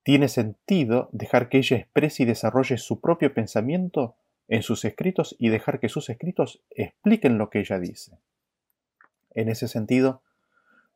Tiene 0.03 0.29
sentido 0.29 1.09
dejar 1.13 1.49
que 1.49 1.59
ella 1.59 1.79
exprese 1.79 2.25
y 2.25 2.27
desarrolle 2.27 2.77
su 2.77 3.01
propio 3.01 3.33
pensamiento 3.33 4.17
en 4.49 4.63
sus 4.63 4.85
escritos 4.85 5.35
y 5.39 5.49
dejar 5.49 5.81
que 5.81 5.89
sus 5.89 6.11
escritos 6.11 6.61
expliquen 6.71 7.39
lo 7.39 7.49
que 7.49 7.61
ella 7.61 7.79
dice. 7.79 8.19
En 9.31 9.49
ese 9.49 9.67
sentido, 9.67 10.21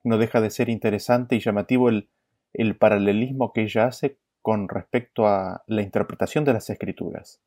no 0.04 0.18
deja 0.18 0.42
de 0.42 0.50
ser 0.50 0.68
interesante 0.68 1.36
y 1.36 1.40
llamativo 1.40 1.88
el, 1.88 2.08
el 2.56 2.76
paralelismo 2.76 3.52
que 3.52 3.62
ella 3.62 3.86
hace 3.86 4.18
con 4.42 4.68
respecto 4.68 5.26
a 5.26 5.64
la 5.66 5.82
interpretación 5.82 6.44
de 6.44 6.52
las 6.52 6.70
escrituras. 6.70 7.40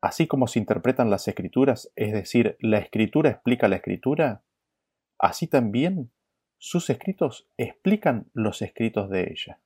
Así 0.00 0.26
como 0.26 0.46
se 0.46 0.60
interpretan 0.60 1.10
las 1.10 1.26
escrituras, 1.26 1.90
es 1.96 2.12
decir, 2.12 2.56
la 2.60 2.78
escritura 2.78 3.30
explica 3.30 3.66
la 3.66 3.76
escritura, 3.76 4.42
así 5.18 5.48
también 5.48 6.10
sus 6.58 6.90
escritos 6.90 7.48
explican 7.56 8.30
los 8.32 8.62
escritos 8.62 9.10
de 9.10 9.30
ella. 9.32 9.60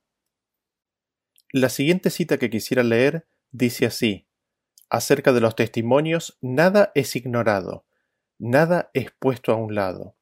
La 1.51 1.69
siguiente 1.69 2.09
cita 2.09 2.39
que 2.39 2.49
quisiera 2.49 2.81
leer 2.81 3.27
dice 3.51 3.85
así, 3.85 4.25
acerca 4.89 5.33
de 5.33 5.41
los 5.41 5.55
testimonios, 5.55 6.37
nada 6.41 6.91
es 6.95 7.15
ignorado, 7.15 7.85
nada 8.39 8.89
es 8.93 9.11
puesto 9.11 9.51
a 9.51 9.55
un 9.55 9.75
lado. 9.75 10.15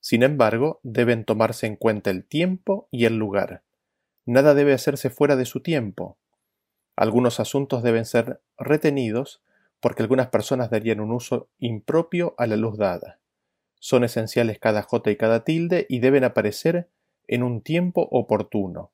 Sin 0.00 0.22
embargo, 0.22 0.80
deben 0.82 1.24
tomarse 1.24 1.66
en 1.66 1.76
cuenta 1.76 2.10
el 2.10 2.24
tiempo 2.24 2.88
y 2.90 3.04
el 3.04 3.18
lugar. 3.18 3.62
Nada 4.24 4.54
debe 4.54 4.72
hacerse 4.72 5.10
fuera 5.10 5.36
de 5.36 5.44
su 5.44 5.60
tiempo. 5.60 6.16
Algunos 6.96 7.40
asuntos 7.40 7.82
deben 7.82 8.04
ser 8.04 8.40
retenidos 8.58 9.42
porque 9.80 10.02
algunas 10.02 10.28
personas 10.28 10.70
darían 10.70 11.00
un 11.00 11.10
uso 11.10 11.48
impropio 11.58 12.34
a 12.38 12.46
la 12.46 12.56
luz 12.56 12.78
dada. 12.78 13.18
Son 13.80 14.04
esenciales 14.04 14.60
cada 14.60 14.82
jota 14.82 15.10
y 15.10 15.16
cada 15.16 15.42
tilde 15.42 15.86
y 15.88 15.98
deben 15.98 16.22
aparecer 16.22 16.88
en 17.26 17.42
un 17.42 17.62
tiempo 17.62 18.08
oportuno. 18.12 18.92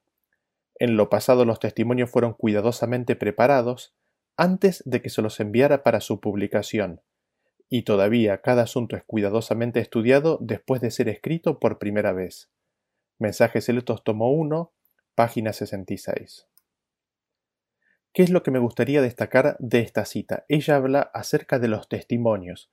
En 0.77 0.97
lo 0.97 1.11
pasado 1.11 1.45
los 1.45 1.61
testimonios 1.61 2.11
fueron 2.11 2.33
cuidadosamente 2.33 3.17
preparados 3.17 3.95
antes 4.37 4.83
de 4.87 5.03
que 5.03 5.11
se 5.11 5.21
los 5.21 5.41
enviara 5.41 5.83
para 5.83 6.01
su 6.01 6.21
publicación, 6.21 7.03
y 7.69 7.83
todavía 7.83 8.41
cada 8.41 8.63
asunto 8.63 8.97
es 8.97 9.03
cuidadosamente 9.05 9.81
estudiado 9.81 10.39
después 10.41 10.81
de 10.81 10.91
ser 10.91 11.09
escrito 11.09 11.59
por 11.59 11.79
primera 11.79 12.13
vez. 12.13 12.49
Mensajes 13.19 13.65
Selectos 13.65 14.05
tomo 14.05 14.31
1, 14.31 14.73
página 15.19 15.53
66. 15.53 16.47
¿Qué 18.13 18.23
es 18.23 18.31
lo 18.31 18.45
que 18.45 18.53
me 18.53 18.61
gustaría 18.61 19.03
destacar 19.03 19.57
de 19.59 19.81
esta 19.81 20.05
cita? 20.05 20.45
Ella 20.49 20.77
habla 20.77 21.11
acerca 21.13 21.59
de 21.59 21.67
los 21.67 21.89
testimonios. 21.89 22.71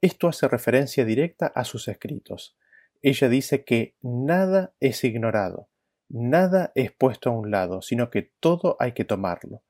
Esto 0.00 0.26
hace 0.26 0.48
referencia 0.48 1.04
directa 1.04 1.46
a 1.46 1.62
sus 1.62 1.86
escritos. 1.86 2.56
Ella 3.02 3.28
dice 3.28 3.64
que 3.64 3.94
nada 4.02 4.74
es 4.80 5.04
ignorado, 5.04 5.68
nada 6.08 6.72
es 6.74 6.90
puesto 6.90 7.30
a 7.30 7.34
un 7.34 7.52
lado, 7.52 7.82
sino 7.82 8.10
que 8.10 8.32
todo 8.40 8.76
hay 8.80 8.90
que 8.90 9.04
tomarlo. 9.04 9.62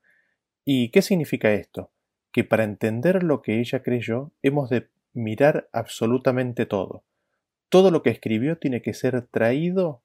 ¿Y 0.65 0.91
qué 0.93 1.03
significa 1.03 1.53
esto? 1.53 1.93
Que 2.33 2.45
para 2.45 2.65
entender 2.65 3.25
lo 3.25 3.43
que 3.43 3.61
ella 3.61 3.83
creyó 3.83 4.33
hemos 4.41 4.71
de 4.71 4.89
mirar 5.13 5.69
absolutamente 5.71 6.65
todo. 6.65 7.05
Todo 7.69 7.91
lo 7.91 8.03
que 8.03 8.09
escribió 8.09 8.57
tiene 8.57 8.81
que 8.81 8.95
ser 8.95 9.21
traído 9.27 10.03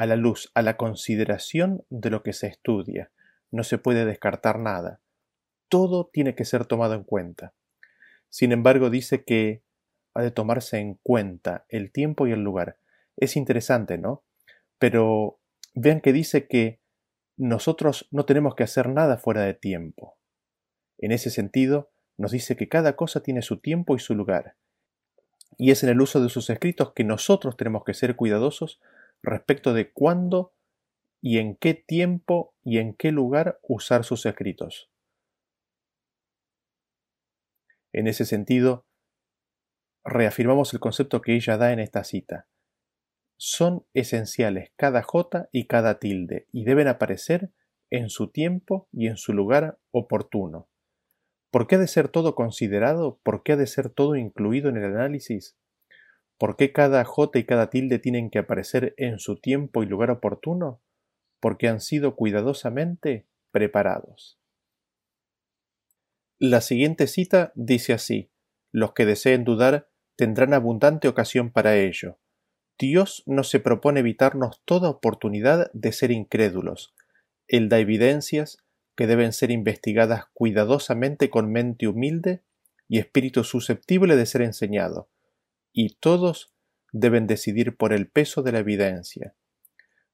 a 0.00 0.06
la 0.06 0.16
luz, 0.16 0.50
a 0.54 0.62
la 0.62 0.78
consideración 0.78 1.84
de 1.90 2.08
lo 2.08 2.22
que 2.22 2.32
se 2.32 2.46
estudia. 2.46 3.10
No 3.50 3.64
se 3.64 3.76
puede 3.76 4.06
descartar 4.06 4.58
nada. 4.58 5.02
Todo 5.68 6.08
tiene 6.10 6.34
que 6.34 6.46
ser 6.46 6.64
tomado 6.64 6.94
en 6.94 7.04
cuenta. 7.04 7.52
Sin 8.30 8.52
embargo, 8.52 8.88
dice 8.88 9.24
que 9.24 9.62
ha 10.14 10.22
de 10.22 10.30
tomarse 10.30 10.78
en 10.78 10.94
cuenta 11.02 11.66
el 11.68 11.92
tiempo 11.92 12.26
y 12.26 12.32
el 12.32 12.42
lugar. 12.42 12.78
Es 13.18 13.36
interesante, 13.36 13.98
¿no? 13.98 14.24
Pero 14.78 15.38
vean 15.74 16.00
que 16.00 16.14
dice 16.14 16.48
que 16.48 16.80
nosotros 17.36 18.08
no 18.10 18.24
tenemos 18.24 18.54
que 18.54 18.62
hacer 18.62 18.88
nada 18.88 19.18
fuera 19.18 19.42
de 19.42 19.52
tiempo. 19.52 20.16
En 20.96 21.12
ese 21.12 21.28
sentido, 21.28 21.90
nos 22.16 22.30
dice 22.30 22.56
que 22.56 22.70
cada 22.70 22.96
cosa 22.96 23.22
tiene 23.22 23.42
su 23.42 23.58
tiempo 23.58 23.96
y 23.96 23.98
su 23.98 24.14
lugar. 24.14 24.56
Y 25.58 25.72
es 25.72 25.82
en 25.82 25.90
el 25.90 26.00
uso 26.00 26.22
de 26.22 26.30
sus 26.30 26.48
escritos 26.48 26.94
que 26.94 27.04
nosotros 27.04 27.58
tenemos 27.58 27.84
que 27.84 27.92
ser 27.92 28.16
cuidadosos 28.16 28.80
respecto 29.22 29.72
de 29.74 29.92
cuándo 29.92 30.54
y 31.20 31.38
en 31.38 31.56
qué 31.56 31.74
tiempo 31.74 32.54
y 32.62 32.78
en 32.78 32.94
qué 32.94 33.12
lugar 33.12 33.60
usar 33.62 34.04
sus 34.04 34.24
escritos. 34.26 34.90
En 37.92 38.06
ese 38.06 38.24
sentido, 38.24 38.86
reafirmamos 40.04 40.72
el 40.72 40.80
concepto 40.80 41.20
que 41.20 41.34
ella 41.34 41.56
da 41.56 41.72
en 41.72 41.80
esta 41.80 42.04
cita. 42.04 42.46
Son 43.36 43.86
esenciales 43.94 44.70
cada 44.76 45.02
jota 45.02 45.48
y 45.52 45.66
cada 45.66 45.98
tilde 45.98 46.46
y 46.52 46.64
deben 46.64 46.88
aparecer 46.88 47.52
en 47.90 48.08
su 48.08 48.30
tiempo 48.30 48.88
y 48.92 49.08
en 49.08 49.16
su 49.16 49.32
lugar 49.32 49.78
oportuno. 49.90 50.68
¿Por 51.50 51.66
qué 51.66 51.74
ha 51.74 51.78
de 51.78 51.88
ser 51.88 52.08
todo 52.08 52.34
considerado? 52.34 53.18
¿Por 53.22 53.42
qué 53.42 53.52
ha 53.52 53.56
de 53.56 53.66
ser 53.66 53.90
todo 53.90 54.14
incluido 54.14 54.68
en 54.68 54.76
el 54.76 54.84
análisis? 54.84 55.56
¿Por 56.40 56.56
qué 56.56 56.72
cada 56.72 57.04
J 57.04 57.38
y 57.38 57.44
cada 57.44 57.68
tilde 57.68 57.98
tienen 57.98 58.30
que 58.30 58.38
aparecer 58.38 58.94
en 58.96 59.18
su 59.18 59.36
tiempo 59.36 59.82
y 59.82 59.86
lugar 59.86 60.10
oportuno? 60.10 60.80
Porque 61.38 61.68
han 61.68 61.82
sido 61.82 62.16
cuidadosamente 62.16 63.26
preparados. 63.50 64.40
La 66.38 66.62
siguiente 66.62 67.08
cita 67.08 67.52
dice 67.56 67.92
así, 67.92 68.30
los 68.72 68.94
que 68.94 69.04
deseen 69.04 69.44
dudar 69.44 69.90
tendrán 70.16 70.54
abundante 70.54 71.08
ocasión 71.08 71.50
para 71.50 71.76
ello. 71.76 72.18
Dios 72.78 73.22
no 73.26 73.44
se 73.44 73.60
propone 73.60 74.00
evitarnos 74.00 74.62
toda 74.64 74.88
oportunidad 74.88 75.70
de 75.74 75.92
ser 75.92 76.10
incrédulos. 76.10 76.94
Él 77.48 77.68
da 77.68 77.80
evidencias 77.80 78.64
que 78.96 79.06
deben 79.06 79.34
ser 79.34 79.50
investigadas 79.50 80.24
cuidadosamente 80.32 81.28
con 81.28 81.52
mente 81.52 81.86
humilde 81.86 82.42
y 82.88 82.98
espíritu 82.98 83.44
susceptible 83.44 84.16
de 84.16 84.24
ser 84.24 84.40
enseñado 84.40 85.10
y 85.72 85.96
todos 85.96 86.52
deben 86.92 87.26
decidir 87.26 87.76
por 87.76 87.92
el 87.92 88.08
peso 88.08 88.42
de 88.42 88.52
la 88.52 88.58
evidencia. 88.60 89.34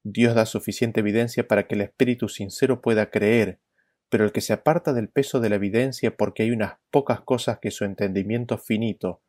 Dios 0.03 0.35
da 0.35 0.45
suficiente 0.45 1.01
evidencia 1.01 1.47
para 1.47 1.67
que 1.67 1.75
el 1.75 1.81
espíritu 1.81 2.29
sincero 2.29 2.81
pueda 2.81 3.09
creer, 3.09 3.59
pero 4.09 4.23
el 4.23 4.31
que 4.31 4.41
se 4.41 4.53
aparta 4.53 4.93
del 4.93 5.09
peso 5.09 5.39
de 5.39 5.49
la 5.49 5.55
evidencia 5.55 6.15
porque 6.15 6.43
hay 6.43 6.51
unas 6.51 6.75
pocas 6.91 7.21
cosas 7.21 7.59
que 7.59 7.71
su 7.71 7.83
entendimiento 7.83 8.57
finito 8.57 9.21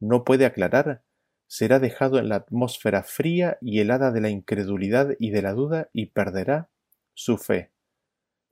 no 0.00 0.24
puede 0.24 0.46
aclarar, 0.46 1.02
será 1.46 1.78
dejado 1.78 2.18
en 2.18 2.30
la 2.30 2.36
atmósfera 2.36 3.02
fría 3.02 3.58
y 3.60 3.80
helada 3.80 4.10
de 4.10 4.22
la 4.22 4.30
incredulidad 4.30 5.10
y 5.18 5.30
de 5.30 5.42
la 5.42 5.52
duda 5.52 5.90
y 5.92 6.06
perderá 6.06 6.70
su 7.14 7.36
fe. 7.36 7.72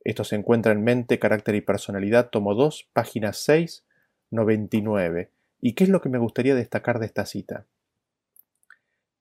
Esto 0.03 0.23
se 0.23 0.35
encuentra 0.35 0.71
en 0.71 0.83
Mente, 0.83 1.19
Carácter 1.19 1.55
y 1.55 1.61
Personalidad, 1.61 2.29
tomo 2.29 2.53
2, 2.53 2.89
página 2.93 3.33
6, 3.33 3.85
99, 4.29 5.31
¿Y 5.61 5.73
qué 5.73 5.83
es 5.83 5.89
lo 5.89 6.01
que 6.01 6.09
me 6.09 6.17
gustaría 6.17 6.55
destacar 6.55 6.99
de 6.99 7.05
esta 7.05 7.25
cita? 7.25 7.67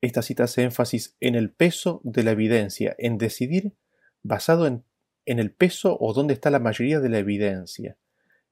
Esta 0.00 0.22
cita 0.22 0.44
hace 0.44 0.62
énfasis 0.62 1.16
en 1.20 1.34
el 1.34 1.50
peso 1.50 2.00
de 2.02 2.22
la 2.22 2.30
evidencia, 2.30 2.96
en 2.98 3.18
decidir 3.18 3.74
basado 4.22 4.66
en, 4.66 4.84
el 5.26 5.52
peso 5.52 5.96
o 6.00 6.12
dónde 6.12 6.34
está 6.34 6.50
la 6.50 6.58
mayoría 6.58 6.98
de 6.98 7.10
la 7.10 7.18
evidencia. 7.18 7.96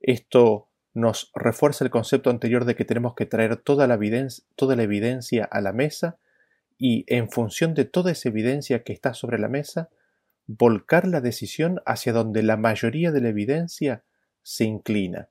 Esto 0.01 0.69
nos 0.95 1.33
refuerza 1.35 1.85
el 1.85 1.91
concepto 1.91 2.31
anterior 2.31 2.67
de 2.67 2.77
que 2.77 2.85
tenemos 2.85 3.15
que 3.15 3.27
traer 3.27 3.57
toda 3.57 3.87
la, 3.87 3.95
evidencia, 3.95 4.45
toda 4.55 4.77
la 4.77 4.83
evidencia 4.83 5.45
a 5.45 5.61
la 5.61 5.73
mesa 5.73 6.19
y 6.77 7.05
en 7.09 7.31
función 7.31 7.75
de 7.75 7.85
toda 7.85 8.13
esa 8.13 8.29
evidencia 8.29 8.85
que 8.85 8.93
está 8.93 9.15
sobre 9.15 9.39
la 9.39 9.49
mesa, 9.49 9.89
volcar 10.47 11.09
la 11.09 11.21
decisión 11.21 11.81
hacia 11.85 12.13
donde 12.13 12.43
la 12.43 12.57
mayoría 12.57 13.11
de 13.11 13.23
la 13.23 13.31
evidencia 13.31 14.05
se 14.43 14.65
inclina. 14.65 15.31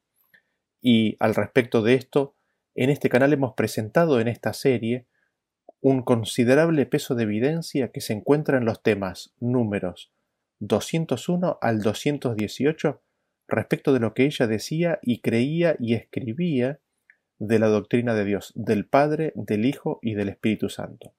Y 0.81 1.15
al 1.19 1.33
respecto 1.33 1.81
de 1.81 1.93
esto, 1.93 2.35
en 2.83 2.91
este 2.91 3.09
canal 3.09 3.33
hemos 3.33 3.53
presentado 3.55 4.19
en 4.19 4.27
esta 4.27 4.53
serie 4.53 5.07
un 5.81 6.03
considerable 6.03 6.85
peso 6.85 7.15
de 7.15 7.23
evidencia 7.23 7.91
que 7.91 8.01
se 8.01 8.13
encuentra 8.13 8.59
en 8.59 8.65
los 8.65 8.83
temas 8.83 9.33
números 9.39 10.11
201 10.59 11.57
al 11.59 11.81
218 11.81 13.01
respecto 13.47 13.93
de 13.93 13.99
lo 13.99 14.13
que 14.13 14.25
ella 14.25 14.45
decía 14.45 14.99
y 15.01 15.21
creía 15.21 15.75
y 15.79 15.95
escribía 15.95 16.79
de 17.39 17.59
la 17.59 17.67
doctrina 17.67 18.13
de 18.13 18.25
Dios, 18.25 18.51
del 18.55 18.85
Padre, 18.85 19.33
del 19.35 19.65
Hijo 19.65 19.99
y 20.01 20.13
del 20.13 20.29
Espíritu 20.29 20.69
Santo. 20.69 21.15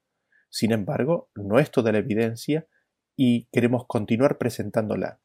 Sin 0.49 0.71
embargo, 0.71 1.29
no 1.35 1.59
es 1.59 1.71
toda 1.71 1.91
la 1.91 1.99
evidencia 1.99 2.67
y 3.17 3.45
queremos 3.51 3.85
continuar 3.85 4.37
presentándola. 4.37 5.19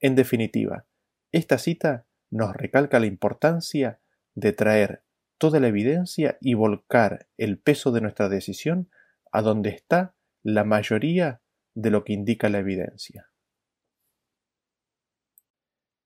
En 0.00 0.14
definitiva, 0.14 0.86
esta 1.30 1.58
cita 1.58 2.06
nos 2.30 2.54
recalca 2.56 3.00
la 3.00 3.06
importancia 3.06 4.00
de 4.34 4.52
traer 4.52 5.02
toda 5.38 5.60
la 5.60 5.68
evidencia 5.68 6.36
y 6.40 6.54
volcar 6.54 7.28
el 7.36 7.58
peso 7.58 7.92
de 7.92 8.00
nuestra 8.00 8.28
decisión 8.28 8.90
a 9.32 9.42
donde 9.42 9.70
está 9.70 10.14
la 10.42 10.64
mayoría 10.64 11.40
de 11.74 11.90
lo 11.90 12.04
que 12.04 12.12
indica 12.12 12.48
la 12.48 12.58
evidencia. 12.58 13.30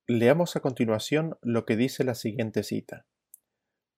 Leamos 0.06 0.56
a 0.56 0.60
continuación 0.60 1.38
lo 1.42 1.64
que 1.64 1.76
dice 1.76 2.04
la 2.04 2.14
siguiente 2.14 2.62
cita. 2.62 3.06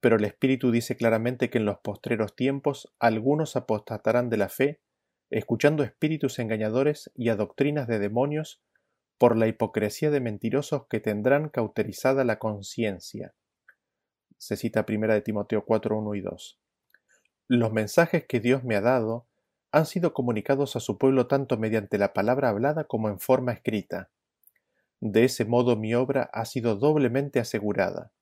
Pero 0.01 0.17
el 0.17 0.25
Espíritu 0.25 0.71
dice 0.71 0.97
claramente 0.97 1.51
que 1.51 1.59
en 1.59 1.65
los 1.65 1.79
postreros 1.79 2.37
tiempos 2.37 2.95
algunos 2.99 3.57
apostatarán 3.57 4.29
de 4.29 4.37
la 4.37 4.49
fe, 4.49 4.81
escuchando 5.31 5.83
espíritus 5.83 6.39
engañadores 6.39 7.11
y 7.15 7.31
a 7.31 7.37
doctrinas 7.37 7.89
de 7.89 7.99
demonios, 7.99 8.63
por 9.19 9.37
la 9.37 9.47
hipocresía 9.47 10.11
de 10.11 10.21
mentirosos 10.21 10.87
que 10.89 11.01
tendrán 11.01 11.49
cauterizada 11.49 12.25
la 12.25 12.39
conciencia. 12.39 13.35
Se 14.39 14.57
cita 14.57 14.87
primera 14.87 15.15
de 15.15 15.23
Timoteo 15.23 15.65
4, 15.65 15.99
1 15.99 16.15
y 16.15 16.21
2. 16.21 16.61
Los 17.49 17.73
mensajes 17.73 18.27
que 18.27 18.41
Dios 18.41 18.65
me 18.65 18.77
ha 18.77 18.81
dado 18.81 19.27
han 19.73 19.87
sido 19.87 20.15
comunicados 20.15 20.77
a 20.77 20.81
su 20.81 20.99
pueblo 20.99 21.27
tanto 21.27 21.57
mediante 21.57 21.99
la 21.99 22.13
palabra 22.13 22.49
hablada 22.49 22.85
como 22.85 23.09
en 23.09 23.19
forma 23.19 23.53
escrita. 23.53 24.11
De 25.01 25.25
ese 25.25 25.45
modo 25.45 25.77
mi 25.77 25.95
obra 25.95 26.31
ha 26.33 26.45
sido 26.45 26.77
doblemente 26.77 27.41
asegurada 27.41 28.13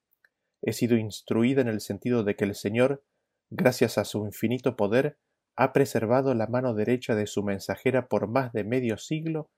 he 0.63 0.73
sido 0.73 0.97
instruida 0.97 1.61
en 1.61 1.69
el 1.69 1.81
sentido 1.81 2.23
de 2.25 2.37
que 2.37 2.45
el 2.45 2.55
Señor, 2.55 3.03
gracias 3.51 3.99
a 3.99 4.05
su 4.05 4.25
infinito 4.25 4.77
poder, 4.77 5.19
ha 5.57 5.73
preservado 5.73 6.35
la 6.35 6.47
mano 6.47 6.73
derecha 6.73 7.15
de 7.15 7.27
su 7.27 7.43
mensajera 7.43 8.09
por 8.09 8.29
más 8.29 8.53
de 8.53 8.65
medio 8.65 8.97
siglo, 8.97 9.51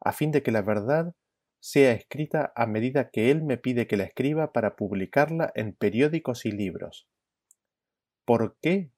a 0.00 0.12
fin 0.12 0.30
de 0.30 0.42
que 0.42 0.52
la 0.52 0.62
verdad 0.62 1.14
sea 1.62 1.92
escrita 1.92 2.52
a 2.56 2.66
medida 2.66 3.10
que 3.10 3.30
Él 3.30 3.44
me 3.44 3.56
pide 3.56 3.86
que 3.86 3.96
la 3.96 4.02
escriba 4.02 4.52
para 4.52 4.74
publicarla 4.74 5.52
en 5.54 5.74
periódicos 5.74 6.44
y 6.44 6.50
libros. 6.50 7.06
¿Por 8.24 8.56
qué? 8.60 8.90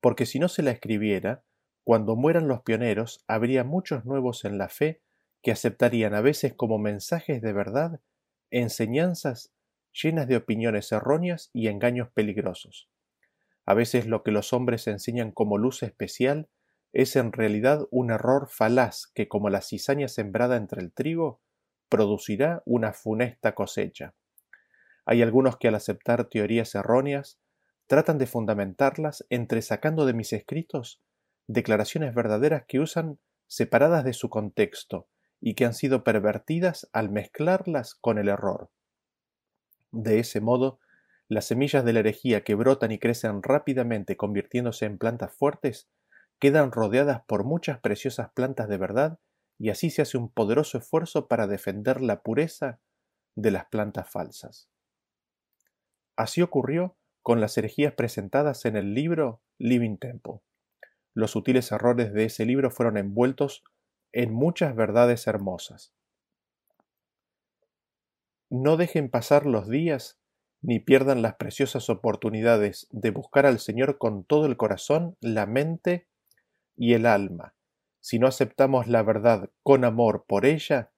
Porque 0.00 0.24
si 0.24 0.38
no 0.38 0.46
se 0.48 0.62
la 0.62 0.70
escribiera, 0.70 1.42
cuando 1.82 2.14
mueran 2.14 2.46
los 2.46 2.62
pioneros, 2.62 3.24
habría 3.26 3.64
muchos 3.64 4.04
nuevos 4.04 4.44
en 4.44 4.56
la 4.56 4.68
fe 4.68 5.02
que 5.42 5.50
aceptarían 5.50 6.14
a 6.14 6.20
veces 6.20 6.54
como 6.54 6.78
mensajes 6.78 7.42
de 7.42 7.52
verdad 7.52 8.00
enseñanzas 8.52 9.52
llenas 9.92 10.28
de 10.28 10.36
opiniones 10.36 10.92
erróneas 10.92 11.50
y 11.52 11.66
engaños 11.66 12.08
peligrosos. 12.14 12.88
A 13.66 13.74
veces 13.74 14.06
lo 14.06 14.22
que 14.22 14.30
los 14.30 14.52
hombres 14.52 14.86
enseñan 14.86 15.32
como 15.32 15.58
luz 15.58 15.82
especial 15.82 16.48
es 16.92 17.16
en 17.16 17.32
realidad 17.32 17.86
un 17.90 18.10
error 18.10 18.48
falaz 18.50 19.06
que, 19.14 19.28
como 19.28 19.50
la 19.50 19.60
cizaña 19.60 20.08
sembrada 20.08 20.56
entre 20.56 20.82
el 20.82 20.92
trigo, 20.92 21.40
producirá 21.88 22.62
una 22.64 22.92
funesta 22.92 23.54
cosecha. 23.54 24.14
Hay 25.04 25.22
algunos 25.22 25.56
que 25.56 25.68
al 25.68 25.74
aceptar 25.74 26.26
teorías 26.26 26.74
erróneas 26.74 27.38
tratan 27.86 28.18
de 28.18 28.26
fundamentarlas 28.26 29.26
entresacando 29.30 30.06
de 30.06 30.14
mis 30.14 30.32
escritos 30.32 31.02
declaraciones 31.48 32.14
verdaderas 32.14 32.64
que 32.66 32.78
usan 32.78 33.18
separadas 33.48 34.04
de 34.04 34.12
su 34.12 34.30
contexto 34.30 35.08
y 35.40 35.54
que 35.54 35.64
han 35.64 35.74
sido 35.74 36.04
pervertidas 36.04 36.88
al 36.92 37.10
mezclarlas 37.10 37.94
con 37.94 38.18
el 38.18 38.28
error. 38.28 38.70
De 39.90 40.20
ese 40.20 40.40
modo, 40.40 40.78
las 41.26 41.46
semillas 41.46 41.84
de 41.84 41.92
la 41.92 42.00
herejía 42.00 42.44
que 42.44 42.54
brotan 42.54 42.92
y 42.92 42.98
crecen 42.98 43.42
rápidamente 43.42 44.16
convirtiéndose 44.16 44.84
en 44.84 44.98
plantas 44.98 45.32
fuertes, 45.32 45.88
quedan 46.40 46.72
rodeadas 46.72 47.22
por 47.26 47.44
muchas 47.44 47.78
preciosas 47.78 48.30
plantas 48.32 48.68
de 48.68 48.78
verdad 48.78 49.18
y 49.58 49.68
así 49.68 49.90
se 49.90 50.02
hace 50.02 50.16
un 50.16 50.30
poderoso 50.30 50.78
esfuerzo 50.78 51.28
para 51.28 51.46
defender 51.46 52.00
la 52.00 52.22
pureza 52.22 52.80
de 53.36 53.50
las 53.50 53.66
plantas 53.66 54.10
falsas. 54.10 54.68
Así 56.16 56.42
ocurrió 56.42 56.96
con 57.22 57.40
las 57.40 57.56
herejías 57.58 57.92
presentadas 57.92 58.64
en 58.64 58.76
el 58.76 58.94
libro 58.94 59.42
Living 59.58 59.98
Temple. 59.98 60.40
Los 61.14 61.32
sutiles 61.32 61.70
errores 61.72 62.12
de 62.12 62.24
ese 62.24 62.46
libro 62.46 62.70
fueron 62.70 62.96
envueltos 62.96 63.62
en 64.12 64.32
muchas 64.32 64.74
verdades 64.74 65.26
hermosas. 65.26 65.92
No 68.48 68.76
dejen 68.76 69.10
pasar 69.10 69.46
los 69.46 69.68
días 69.68 70.18
ni 70.62 70.78
pierdan 70.78 71.22
las 71.22 71.34
preciosas 71.36 71.88
oportunidades 71.88 72.86
de 72.90 73.10
buscar 73.10 73.46
al 73.46 73.58
Señor 73.58 73.98
con 73.98 74.24
todo 74.24 74.46
el 74.46 74.56
corazón, 74.56 75.16
la 75.20 75.46
mente 75.46 76.09
y 76.80 76.94
el 76.94 77.04
alma. 77.04 77.54
Si 78.00 78.18
no 78.18 78.26
aceptamos 78.26 78.86
la 78.86 79.02
verdad 79.02 79.50
con 79.62 79.84
amor 79.84 80.24
por 80.26 80.46
ella, 80.46 80.90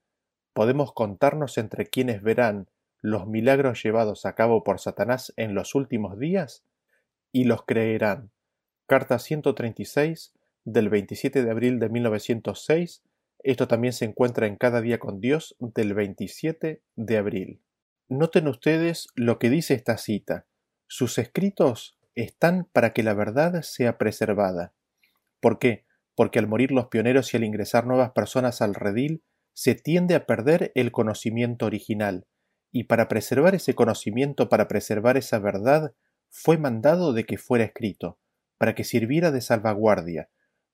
podemos 0.52 0.92
contarnos 0.92 1.58
entre 1.58 1.86
quienes 1.86 2.22
verán 2.22 2.68
los 3.00 3.26
milagros 3.26 3.82
llevados 3.82 4.24
a 4.24 4.34
cabo 4.34 4.62
por 4.62 4.78
Satanás 4.78 5.32
en 5.36 5.54
los 5.54 5.74
últimos 5.74 6.18
días 6.18 6.64
y 7.32 7.44
los 7.44 7.64
creerán. 7.64 8.30
Carta 8.86 9.18
136 9.18 10.32
del 10.64 10.88
27 10.88 11.42
de 11.42 11.50
abril 11.50 11.80
de 11.80 11.88
1906 11.88 13.02
esto 13.42 13.66
también 13.66 13.92
se 13.92 14.04
encuentra 14.04 14.46
en 14.46 14.56
Cada 14.56 14.80
día 14.80 14.98
con 14.98 15.20
Dios 15.20 15.56
del 15.58 15.94
27 15.94 16.80
de 16.94 17.16
abril. 17.16 17.60
Noten 18.08 18.46
ustedes 18.46 19.08
lo 19.16 19.38
que 19.38 19.50
dice 19.50 19.74
esta 19.74 19.98
cita. 19.98 20.46
Sus 20.86 21.18
escritos 21.18 21.98
están 22.14 22.68
para 22.72 22.92
que 22.92 23.02
la 23.02 23.14
verdad 23.14 23.62
sea 23.62 23.98
preservada. 23.98 24.74
¿Por 25.42 25.58
qué? 25.58 25.84
Porque 26.14 26.38
al 26.38 26.46
morir 26.46 26.70
los 26.70 26.86
pioneros 26.86 27.34
y 27.34 27.36
al 27.36 27.42
ingresar 27.42 27.84
nuevas 27.84 28.12
personas 28.12 28.62
al 28.62 28.76
redil, 28.76 29.24
se 29.54 29.74
tiende 29.74 30.14
a 30.14 30.24
perder 30.24 30.70
el 30.76 30.92
conocimiento 30.92 31.66
original, 31.66 32.28
y 32.70 32.84
para 32.84 33.08
preservar 33.08 33.56
ese 33.56 33.74
conocimiento, 33.74 34.48
para 34.48 34.68
preservar 34.68 35.16
esa 35.16 35.40
verdad, 35.40 35.94
fue 36.30 36.58
mandado 36.58 37.12
de 37.12 37.24
que 37.24 37.38
fuera 37.38 37.64
escrito, 37.64 38.20
para 38.56 38.76
que 38.76 38.84
sirviera 38.84 39.32
de 39.32 39.40
salvaguardia, 39.40 40.30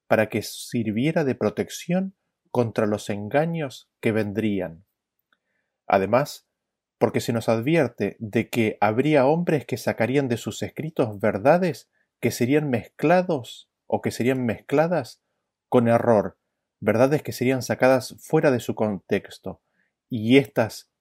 para 0.07 0.29
que 0.29 0.43
sirviera 0.43 1.25
de 1.25 1.35
protección 1.35 2.15
contra 2.51 2.87
los 2.87 3.09
engaños 3.09 3.91
que 4.01 4.13
vendrían. 4.13 4.85
Además, 5.87 6.47
porque 6.99 7.21
se 7.21 7.33
nos 7.33 7.49
advierte 7.49 8.17
de 8.19 8.51
que 8.51 8.77
habría 8.83 9.25
hombres 9.25 9.65
que 9.65 9.79
sacarían 9.79 10.29
de 10.29 10.37
sus 10.37 10.63
escritos 10.63 11.19
verdades 11.21 11.91
que 12.21 12.31
serían 12.31 12.69
mezclados 12.69 13.68
o 13.89 14.01
que 14.01 14.13
serían 14.13 14.47
mezcladas 14.47 15.21
con 15.69 15.89
error, 15.89 16.39
verdades 16.79 17.23
que 17.25 17.33
serían 17.33 17.63
sacadas 17.63 18.15
fuera 18.21 18.53
de 18.53 18.61
su 18.61 18.77
contexto, 18.77 19.61
y 20.09 20.37
estas 20.37 20.93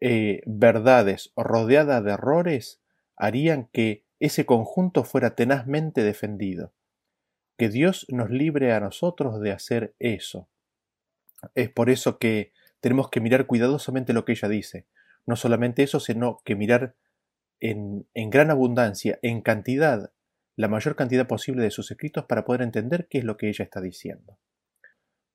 eh, 0.00 0.40
verdades 0.46 1.32
rodeadas 1.36 2.02
de 2.02 2.12
errores 2.12 2.80
harían 3.16 3.68
que 3.72 4.06
ese 4.18 4.46
conjunto 4.46 5.04
fuera 5.04 5.34
tenazmente 5.34 6.02
defendido. 6.02 6.72
Que 7.58 7.68
Dios 7.68 8.06
nos 8.08 8.30
libre 8.30 8.72
a 8.72 8.80
nosotros 8.80 9.40
de 9.40 9.52
hacer 9.52 9.94
eso. 9.98 10.48
Es 11.54 11.70
por 11.70 11.90
eso 11.90 12.18
que 12.18 12.52
tenemos 12.80 13.10
que 13.10 13.20
mirar 13.20 13.46
cuidadosamente 13.46 14.12
lo 14.12 14.24
que 14.24 14.32
ella 14.32 14.48
dice. 14.48 14.86
No 15.26 15.36
solamente 15.36 15.82
eso, 15.82 16.00
sino 16.00 16.40
que 16.44 16.56
mirar 16.56 16.96
en, 17.60 18.08
en 18.14 18.30
gran 18.30 18.50
abundancia, 18.50 19.18
en 19.22 19.40
cantidad, 19.40 20.12
la 20.56 20.68
mayor 20.68 20.96
cantidad 20.96 21.26
posible 21.26 21.62
de 21.62 21.70
sus 21.70 21.90
escritos 21.90 22.26
para 22.26 22.44
poder 22.44 22.62
entender 22.62 23.08
qué 23.08 23.18
es 23.18 23.24
lo 23.24 23.36
que 23.36 23.48
ella 23.48 23.64
está 23.64 23.80
diciendo. 23.80 24.38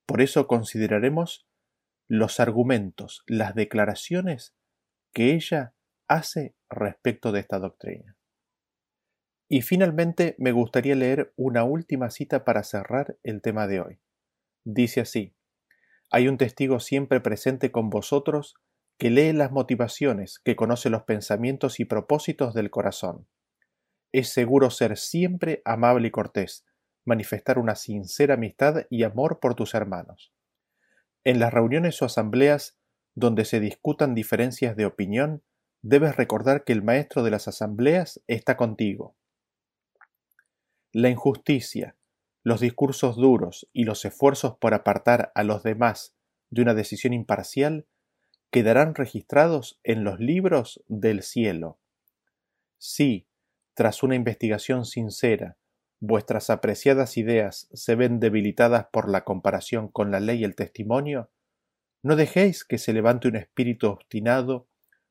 Por 0.06 0.20
eso 0.20 0.46
consideraremos 0.46 1.46
los 2.08 2.40
argumentos, 2.40 3.22
las 3.26 3.54
declaraciones 3.54 4.54
que 5.12 5.34
ella 5.34 5.74
hace 6.08 6.54
respecto 6.70 7.32
de 7.32 7.40
esta 7.40 7.58
doctrina. 7.58 8.16
Y 9.48 9.62
finalmente 9.62 10.34
me 10.38 10.52
gustaría 10.52 10.94
leer 10.94 11.32
una 11.36 11.64
última 11.64 12.10
cita 12.10 12.44
para 12.44 12.62
cerrar 12.62 13.18
el 13.22 13.40
tema 13.42 13.66
de 13.66 13.80
hoy. 13.80 14.00
Dice 14.64 15.00
así, 15.00 15.34
hay 16.10 16.28
un 16.28 16.38
testigo 16.38 16.80
siempre 16.80 17.20
presente 17.20 17.70
con 17.70 17.90
vosotros 17.90 18.54
que 18.98 19.10
lee 19.10 19.32
las 19.32 19.52
motivaciones, 19.52 20.38
que 20.38 20.56
conoce 20.56 20.90
los 20.90 21.04
pensamientos 21.04 21.80
y 21.80 21.84
propósitos 21.84 22.54
del 22.54 22.70
corazón. 22.70 23.26
Es 24.12 24.32
seguro 24.32 24.70
ser 24.70 24.96
siempre 24.96 25.62
amable 25.64 26.08
y 26.08 26.10
cortés, 26.10 26.64
manifestar 27.04 27.58
una 27.58 27.74
sincera 27.74 28.34
amistad 28.34 28.86
y 28.90 29.02
amor 29.02 29.40
por 29.40 29.54
tus 29.54 29.74
hermanos. 29.74 30.32
En 31.24 31.38
las 31.38 31.52
reuniones 31.52 32.00
o 32.00 32.06
asambleas 32.06 32.78
donde 33.14 33.44
se 33.44 33.60
discutan 33.60 34.14
diferencias 34.14 34.76
de 34.76 34.86
opinión, 34.86 35.42
debes 35.82 36.16
recordar 36.16 36.64
que 36.64 36.72
el 36.72 36.82
maestro 36.82 37.22
de 37.22 37.30
las 37.30 37.48
asambleas 37.48 38.22
está 38.26 38.56
contigo. 38.56 39.16
La 40.92 41.08
injusticia, 41.10 41.96
los 42.42 42.60
discursos 42.60 43.16
duros 43.16 43.68
y 43.72 43.84
los 43.84 44.04
esfuerzos 44.04 44.56
por 44.56 44.74
apartar 44.74 45.32
a 45.34 45.44
los 45.44 45.62
demás 45.62 46.14
de 46.50 46.62
una 46.62 46.74
decisión 46.74 47.12
imparcial 47.12 47.86
quedarán 48.50 48.94
registrados 48.94 49.78
en 49.84 50.04
los 50.04 50.18
libros 50.18 50.82
del 50.86 51.22
cielo. 51.22 51.78
Si, 52.78 53.27
tras 53.78 54.02
una 54.02 54.16
investigación 54.16 54.84
sincera, 54.84 55.56
vuestras 56.00 56.50
apreciadas 56.50 57.16
ideas 57.16 57.68
se 57.72 57.94
ven 57.94 58.18
debilitadas 58.18 58.88
por 58.92 59.08
la 59.08 59.22
comparación 59.22 59.86
con 59.86 60.10
la 60.10 60.18
ley 60.18 60.40
y 60.40 60.44
el 60.44 60.56
testimonio, 60.56 61.30
no 62.02 62.16
dejéis 62.16 62.64
que 62.64 62.76
se 62.76 62.92
levante 62.92 63.28
un 63.28 63.36
espíritu 63.36 63.86
obstinado, 63.86 64.66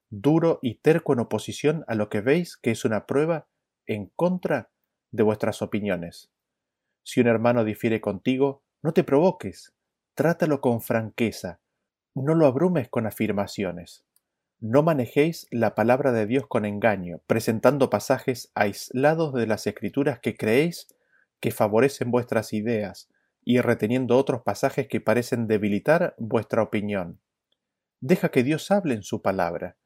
duro 0.10 0.60
y 0.62 0.80
terco 0.80 1.14
en 1.14 1.22
oposición 1.22 1.86
a 1.88 1.96
lo 1.96 2.10
que 2.10 2.20
veis 2.20 2.58
que 2.58 2.72
es 2.72 2.84
una 2.84 3.06
prueba 3.06 3.48
en 3.86 4.08
contra 4.18 4.70
de 5.14 5.24
vuestras 5.24 5.62
opiniones. 5.62 6.30
Si 7.06 7.22
un 7.22 7.28
hermano 7.28 7.64
difiere 7.64 8.02
contigo, 8.02 8.66
no 8.84 8.92
te 8.92 9.06
provoques, 9.06 9.78
trátalo 10.14 10.60
con 10.60 10.82
franqueza, 10.82 11.62
no 12.16 12.36
lo 12.36 12.46
abrumes 12.46 12.90
con 12.90 13.08
afirmaciones. 13.08 14.07
No 14.60 14.82
manejéis 14.82 15.48
la 15.52 15.76
palabra 15.76 16.12
de 16.12 16.26
Dios 16.26 16.48
con 16.48 16.66
engaño, 16.66 17.22
presentando 17.28 17.92
pasajes 17.92 18.52
aislados 18.56 19.34
de 19.36 19.46
las 19.46 19.68
escrituras 19.68 20.20
que 20.20 20.36
creéis 20.36 20.88
que 21.40 21.52
favorecen 21.52 22.10
vuestras 22.10 22.54
ideas 22.54 23.08
y 23.46 23.62
reteniendo 23.62 24.18
otros 24.18 24.42
pasajes 24.42 24.88
que 24.88 25.00
parecen 25.00 25.48
debilitar 25.48 26.16
vuestra 26.18 26.64
opinión. 26.64 27.22
Deja 28.02 28.30
que 28.30 28.44
Dios 28.44 28.72
hable 28.72 28.96
en 28.96 29.04
su 29.04 29.22
palabra. 29.22 29.78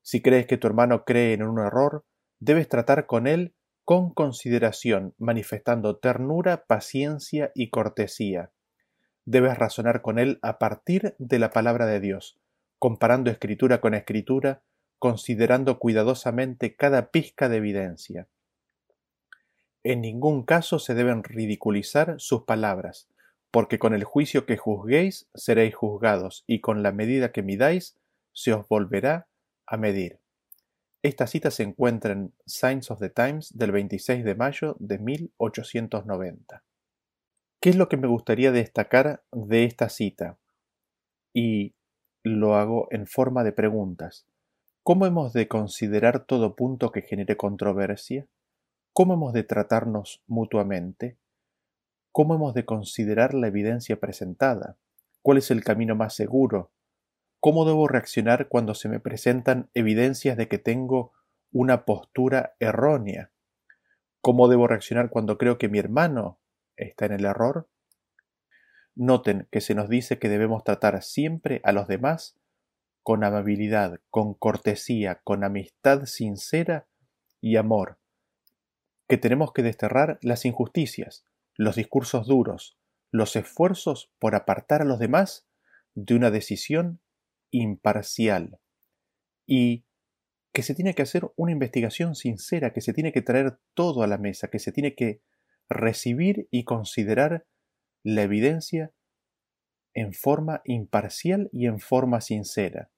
Si 0.00 0.22
crees 0.22 0.46
que 0.46 0.56
tu 0.56 0.68
hermano 0.68 1.04
cree 1.04 1.34
en 1.34 1.42
un 1.42 1.58
error, 1.58 2.06
debes 2.40 2.68
tratar 2.68 3.06
con 3.06 3.26
él 3.26 3.54
con 3.84 4.14
consideración, 4.14 5.14
manifestando 5.18 5.98
ternura, 5.98 6.64
paciencia 6.66 7.52
y 7.54 7.68
cortesía. 7.68 8.52
Debes 9.26 9.58
razonar 9.58 10.00
con 10.00 10.18
él 10.18 10.38
a 10.40 10.58
partir 10.58 11.14
de 11.18 11.38
la 11.38 11.50
palabra 11.50 11.84
de 11.84 12.00
Dios, 12.00 12.38
comparando 12.78 13.30
escritura 13.30 13.80
con 13.80 13.94
escritura, 13.94 14.62
considerando 14.98 15.78
cuidadosamente 15.78 16.76
cada 16.76 17.10
pizca 17.10 17.48
de 17.48 17.58
evidencia. 17.58 18.28
En 19.82 20.00
ningún 20.00 20.44
caso 20.44 20.78
se 20.78 20.94
deben 20.94 21.22
ridiculizar 21.22 22.14
sus 22.18 22.44
palabras, 22.44 23.08
porque 23.50 23.78
con 23.78 23.94
el 23.94 24.04
juicio 24.04 24.46
que 24.46 24.56
juzguéis 24.56 25.28
seréis 25.34 25.74
juzgados, 25.74 26.42
y 26.46 26.60
con 26.60 26.82
la 26.82 26.90
medida 26.90 27.32
que 27.32 27.42
midáis 27.42 27.96
se 28.32 28.52
os 28.52 28.66
volverá 28.68 29.28
a 29.66 29.76
medir. 29.76 30.20
Esta 31.02 31.26
cita 31.26 31.50
se 31.50 31.64
encuentra 31.64 32.12
en 32.12 32.32
Signs 32.46 32.90
of 32.90 32.98
the 32.98 33.10
Times 33.10 33.52
del 33.56 33.72
26 33.72 34.24
de 34.24 34.34
mayo 34.34 34.74
de 34.80 34.98
1890. 34.98 36.64
¿Qué 37.60 37.70
es 37.70 37.76
lo 37.76 37.90
que 37.90 37.98
me 37.98 38.08
gustaría 38.08 38.52
destacar 38.52 39.22
de 39.30 39.64
esta 39.64 39.90
cita? 39.90 40.38
Y 41.34 41.74
lo 42.24 42.56
hago 42.56 42.88
en 42.90 43.06
forma 43.06 43.44
de 43.44 43.52
preguntas. 43.52 44.26
¿Cómo 44.82 45.06
hemos 45.06 45.34
de 45.34 45.46
considerar 45.46 46.24
todo 46.24 46.56
punto 46.56 46.90
que 46.90 47.02
genere 47.02 47.36
controversia? 47.36 48.26
¿Cómo 48.94 49.14
hemos 49.14 49.34
de 49.34 49.44
tratarnos 49.44 50.22
mutuamente? 50.26 51.18
¿Cómo 52.12 52.34
hemos 52.34 52.54
de 52.54 52.64
considerar 52.64 53.34
la 53.34 53.48
evidencia 53.48 54.00
presentada? 54.00 54.78
¿Cuál 55.20 55.38
es 55.38 55.50
el 55.50 55.62
camino 55.62 55.96
más 55.96 56.14
seguro? 56.14 56.72
¿Cómo 57.40 57.66
debo 57.66 57.88
reaccionar 57.88 58.48
cuando 58.48 58.74
se 58.74 58.88
me 58.88 59.00
presentan 59.00 59.68
evidencias 59.74 60.36
de 60.38 60.48
que 60.48 60.58
tengo 60.58 61.12
una 61.52 61.84
postura 61.84 62.54
errónea? 62.58 63.32
¿Cómo 64.22 64.48
debo 64.48 64.66
reaccionar 64.66 65.10
cuando 65.10 65.36
creo 65.36 65.58
que 65.58 65.68
mi 65.68 65.78
hermano 65.78 66.40
está 66.76 67.04
en 67.04 67.12
el 67.12 67.26
error? 67.26 67.68
Noten 68.96 69.48
que 69.50 69.60
se 69.60 69.74
nos 69.74 69.88
dice 69.88 70.18
que 70.18 70.28
debemos 70.28 70.64
tratar 70.64 71.02
siempre 71.02 71.60
a 71.64 71.72
los 71.72 71.88
demás 71.88 72.38
con 73.02 73.24
amabilidad, 73.24 74.00
con 74.10 74.34
cortesía, 74.34 75.20
con 75.24 75.44
amistad 75.44 76.06
sincera 76.06 76.88
y 77.40 77.56
amor, 77.56 77.98
que 79.08 79.18
tenemos 79.18 79.52
que 79.52 79.62
desterrar 79.62 80.18
las 80.22 80.44
injusticias, 80.44 81.26
los 81.56 81.76
discursos 81.76 82.26
duros, 82.26 82.78
los 83.10 83.36
esfuerzos 83.36 84.10
por 84.18 84.34
apartar 84.34 84.82
a 84.82 84.86
los 84.86 84.98
demás 84.98 85.46
de 85.94 86.14
una 86.14 86.30
decisión 86.30 87.00
imparcial 87.50 88.58
y 89.46 89.84
que 90.52 90.62
se 90.62 90.74
tiene 90.74 90.94
que 90.94 91.02
hacer 91.02 91.30
una 91.36 91.52
investigación 91.52 92.14
sincera, 92.14 92.72
que 92.72 92.80
se 92.80 92.92
tiene 92.92 93.12
que 93.12 93.22
traer 93.22 93.58
todo 93.74 94.02
a 94.02 94.06
la 94.06 94.18
mesa, 94.18 94.48
que 94.48 94.58
se 94.58 94.72
tiene 94.72 94.94
que 94.94 95.20
recibir 95.68 96.48
y 96.50 96.64
considerar 96.64 97.44
la 98.04 98.22
evidencia 98.22 98.92
en 99.94 100.12
forma 100.12 100.60
imparcial 100.64 101.48
y 101.52 101.66
en 101.66 101.80
forma 101.80 102.20
sincera. 102.20 102.90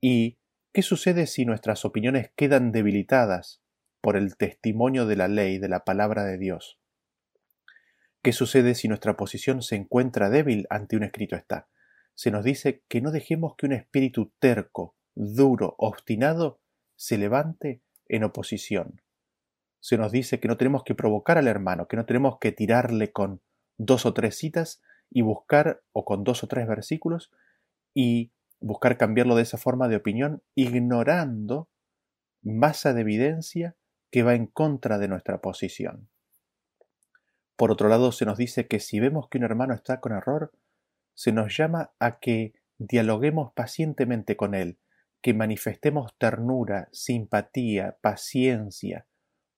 ¿Y 0.00 0.38
qué 0.72 0.82
sucede 0.82 1.26
si 1.26 1.44
nuestras 1.44 1.84
opiniones 1.84 2.30
quedan 2.36 2.70
debilitadas 2.70 3.62
por 4.00 4.16
el 4.16 4.36
testimonio 4.36 5.06
de 5.06 5.16
la 5.16 5.28
ley, 5.28 5.58
de 5.58 5.68
la 5.68 5.84
palabra 5.84 6.24
de 6.24 6.36
Dios? 6.36 6.78
¿Qué 8.22 8.32
sucede 8.32 8.74
si 8.74 8.86
nuestra 8.88 9.16
posición 9.16 9.62
se 9.62 9.76
encuentra 9.76 10.28
débil 10.28 10.66
ante 10.68 10.96
un 10.96 11.04
escrito 11.04 11.36
está? 11.36 11.68
Se 12.14 12.30
nos 12.30 12.44
dice 12.44 12.82
que 12.88 13.00
no 13.00 13.12
dejemos 13.12 13.56
que 13.56 13.64
un 13.64 13.72
espíritu 13.72 14.32
terco, 14.38 14.94
duro, 15.14 15.74
obstinado, 15.78 16.60
se 16.96 17.16
levante 17.16 17.80
en 18.08 18.24
oposición. 18.24 19.00
Se 19.80 19.96
nos 19.96 20.12
dice 20.12 20.40
que 20.40 20.48
no 20.48 20.58
tenemos 20.58 20.84
que 20.84 20.94
provocar 20.94 21.38
al 21.38 21.48
hermano, 21.48 21.88
que 21.88 21.96
no 21.96 22.04
tenemos 22.04 22.38
que 22.38 22.52
tirarle 22.52 23.10
con 23.12 23.40
dos 23.80 24.04
o 24.04 24.12
tres 24.12 24.36
citas 24.36 24.82
y 25.10 25.22
buscar, 25.22 25.82
o 25.92 26.04
con 26.04 26.22
dos 26.22 26.44
o 26.44 26.48
tres 26.48 26.68
versículos, 26.68 27.32
y 27.94 28.30
buscar 28.60 28.98
cambiarlo 28.98 29.34
de 29.36 29.42
esa 29.42 29.56
forma 29.56 29.88
de 29.88 29.96
opinión, 29.96 30.42
ignorando 30.54 31.68
masa 32.42 32.92
de 32.92 33.00
evidencia 33.00 33.76
que 34.10 34.22
va 34.22 34.34
en 34.34 34.46
contra 34.46 34.98
de 34.98 35.08
nuestra 35.08 35.40
posición. 35.40 36.08
Por 37.56 37.70
otro 37.70 37.88
lado, 37.88 38.12
se 38.12 38.26
nos 38.26 38.36
dice 38.36 38.66
que 38.66 38.80
si 38.80 39.00
vemos 39.00 39.28
que 39.28 39.38
un 39.38 39.44
hermano 39.44 39.72
está 39.74 40.00
con 40.00 40.12
error, 40.12 40.52
se 41.14 41.32
nos 41.32 41.56
llama 41.56 41.92
a 41.98 42.18
que 42.18 42.52
dialoguemos 42.76 43.52
pacientemente 43.52 44.36
con 44.36 44.54
él, 44.54 44.78
que 45.22 45.32
manifestemos 45.32 46.16
ternura, 46.18 46.88
simpatía, 46.92 47.96
paciencia, 48.02 49.06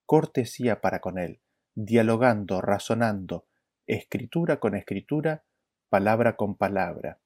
cortesía 0.06 0.80
para 0.80 1.00
con 1.00 1.18
él, 1.18 1.40
dialogando, 1.74 2.60
razonando, 2.60 3.46
escritura 3.94 4.58
con 4.60 4.74
escritura, 4.74 5.44
palabra 5.88 6.36
con 6.36 6.56
palabra. 6.56 7.20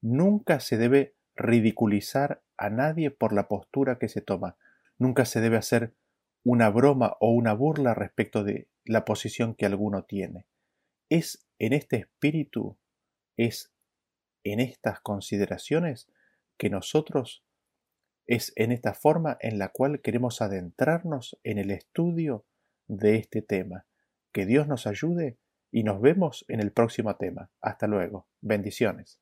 Nunca 0.00 0.60
se 0.60 0.76
debe 0.76 1.14
ridiculizar 1.36 2.42
a 2.56 2.70
nadie 2.70 3.10
por 3.10 3.32
la 3.32 3.48
postura 3.48 3.98
que 3.98 4.08
se 4.08 4.20
toma, 4.20 4.56
nunca 4.98 5.24
se 5.24 5.40
debe 5.40 5.56
hacer 5.56 5.94
una 6.44 6.70
broma 6.70 7.16
o 7.20 7.30
una 7.30 7.52
burla 7.52 7.94
respecto 7.94 8.42
de 8.42 8.68
la 8.84 9.04
posición 9.04 9.54
que 9.54 9.66
alguno 9.66 10.04
tiene. 10.04 10.46
Es 11.08 11.46
en 11.58 11.72
este 11.72 11.96
espíritu, 11.96 12.76
es 13.36 13.72
en 14.44 14.60
estas 14.60 15.00
consideraciones 15.00 16.08
que 16.56 16.70
nosotros, 16.70 17.44
es 18.26 18.52
en 18.56 18.72
esta 18.72 18.94
forma 18.94 19.38
en 19.40 19.58
la 19.58 19.68
cual 19.68 20.00
queremos 20.00 20.42
adentrarnos 20.42 21.38
en 21.44 21.58
el 21.58 21.70
estudio 21.70 22.44
de 22.88 23.16
este 23.16 23.42
tema. 23.42 23.86
Que 24.32 24.44
Dios 24.44 24.66
nos 24.68 24.86
ayude 24.86 25.38
y 25.70 25.82
nos 25.84 26.00
vemos 26.00 26.44
en 26.48 26.60
el 26.60 26.72
próximo 26.72 27.14
tema. 27.16 27.50
Hasta 27.60 27.86
luego. 27.86 28.26
Bendiciones. 28.40 29.20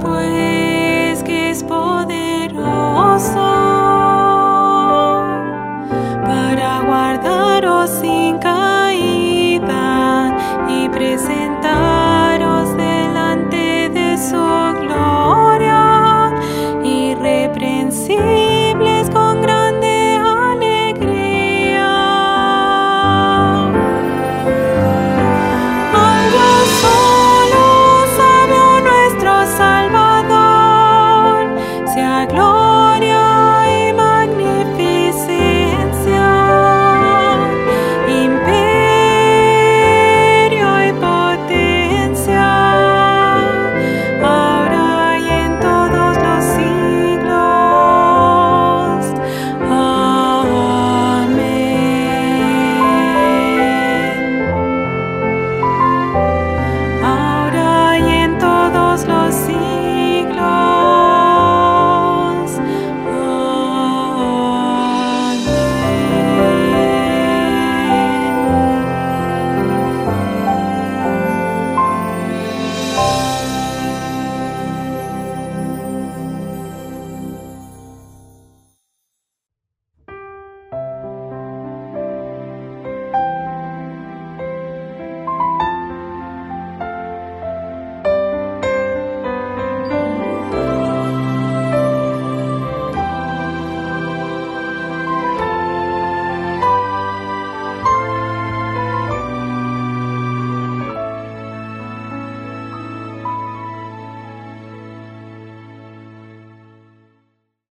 Pues, 0.00 1.62
poderoso 1.64 2.54
para 6.24 6.82
guardaros. 6.86 8.02
Y 8.04 8.17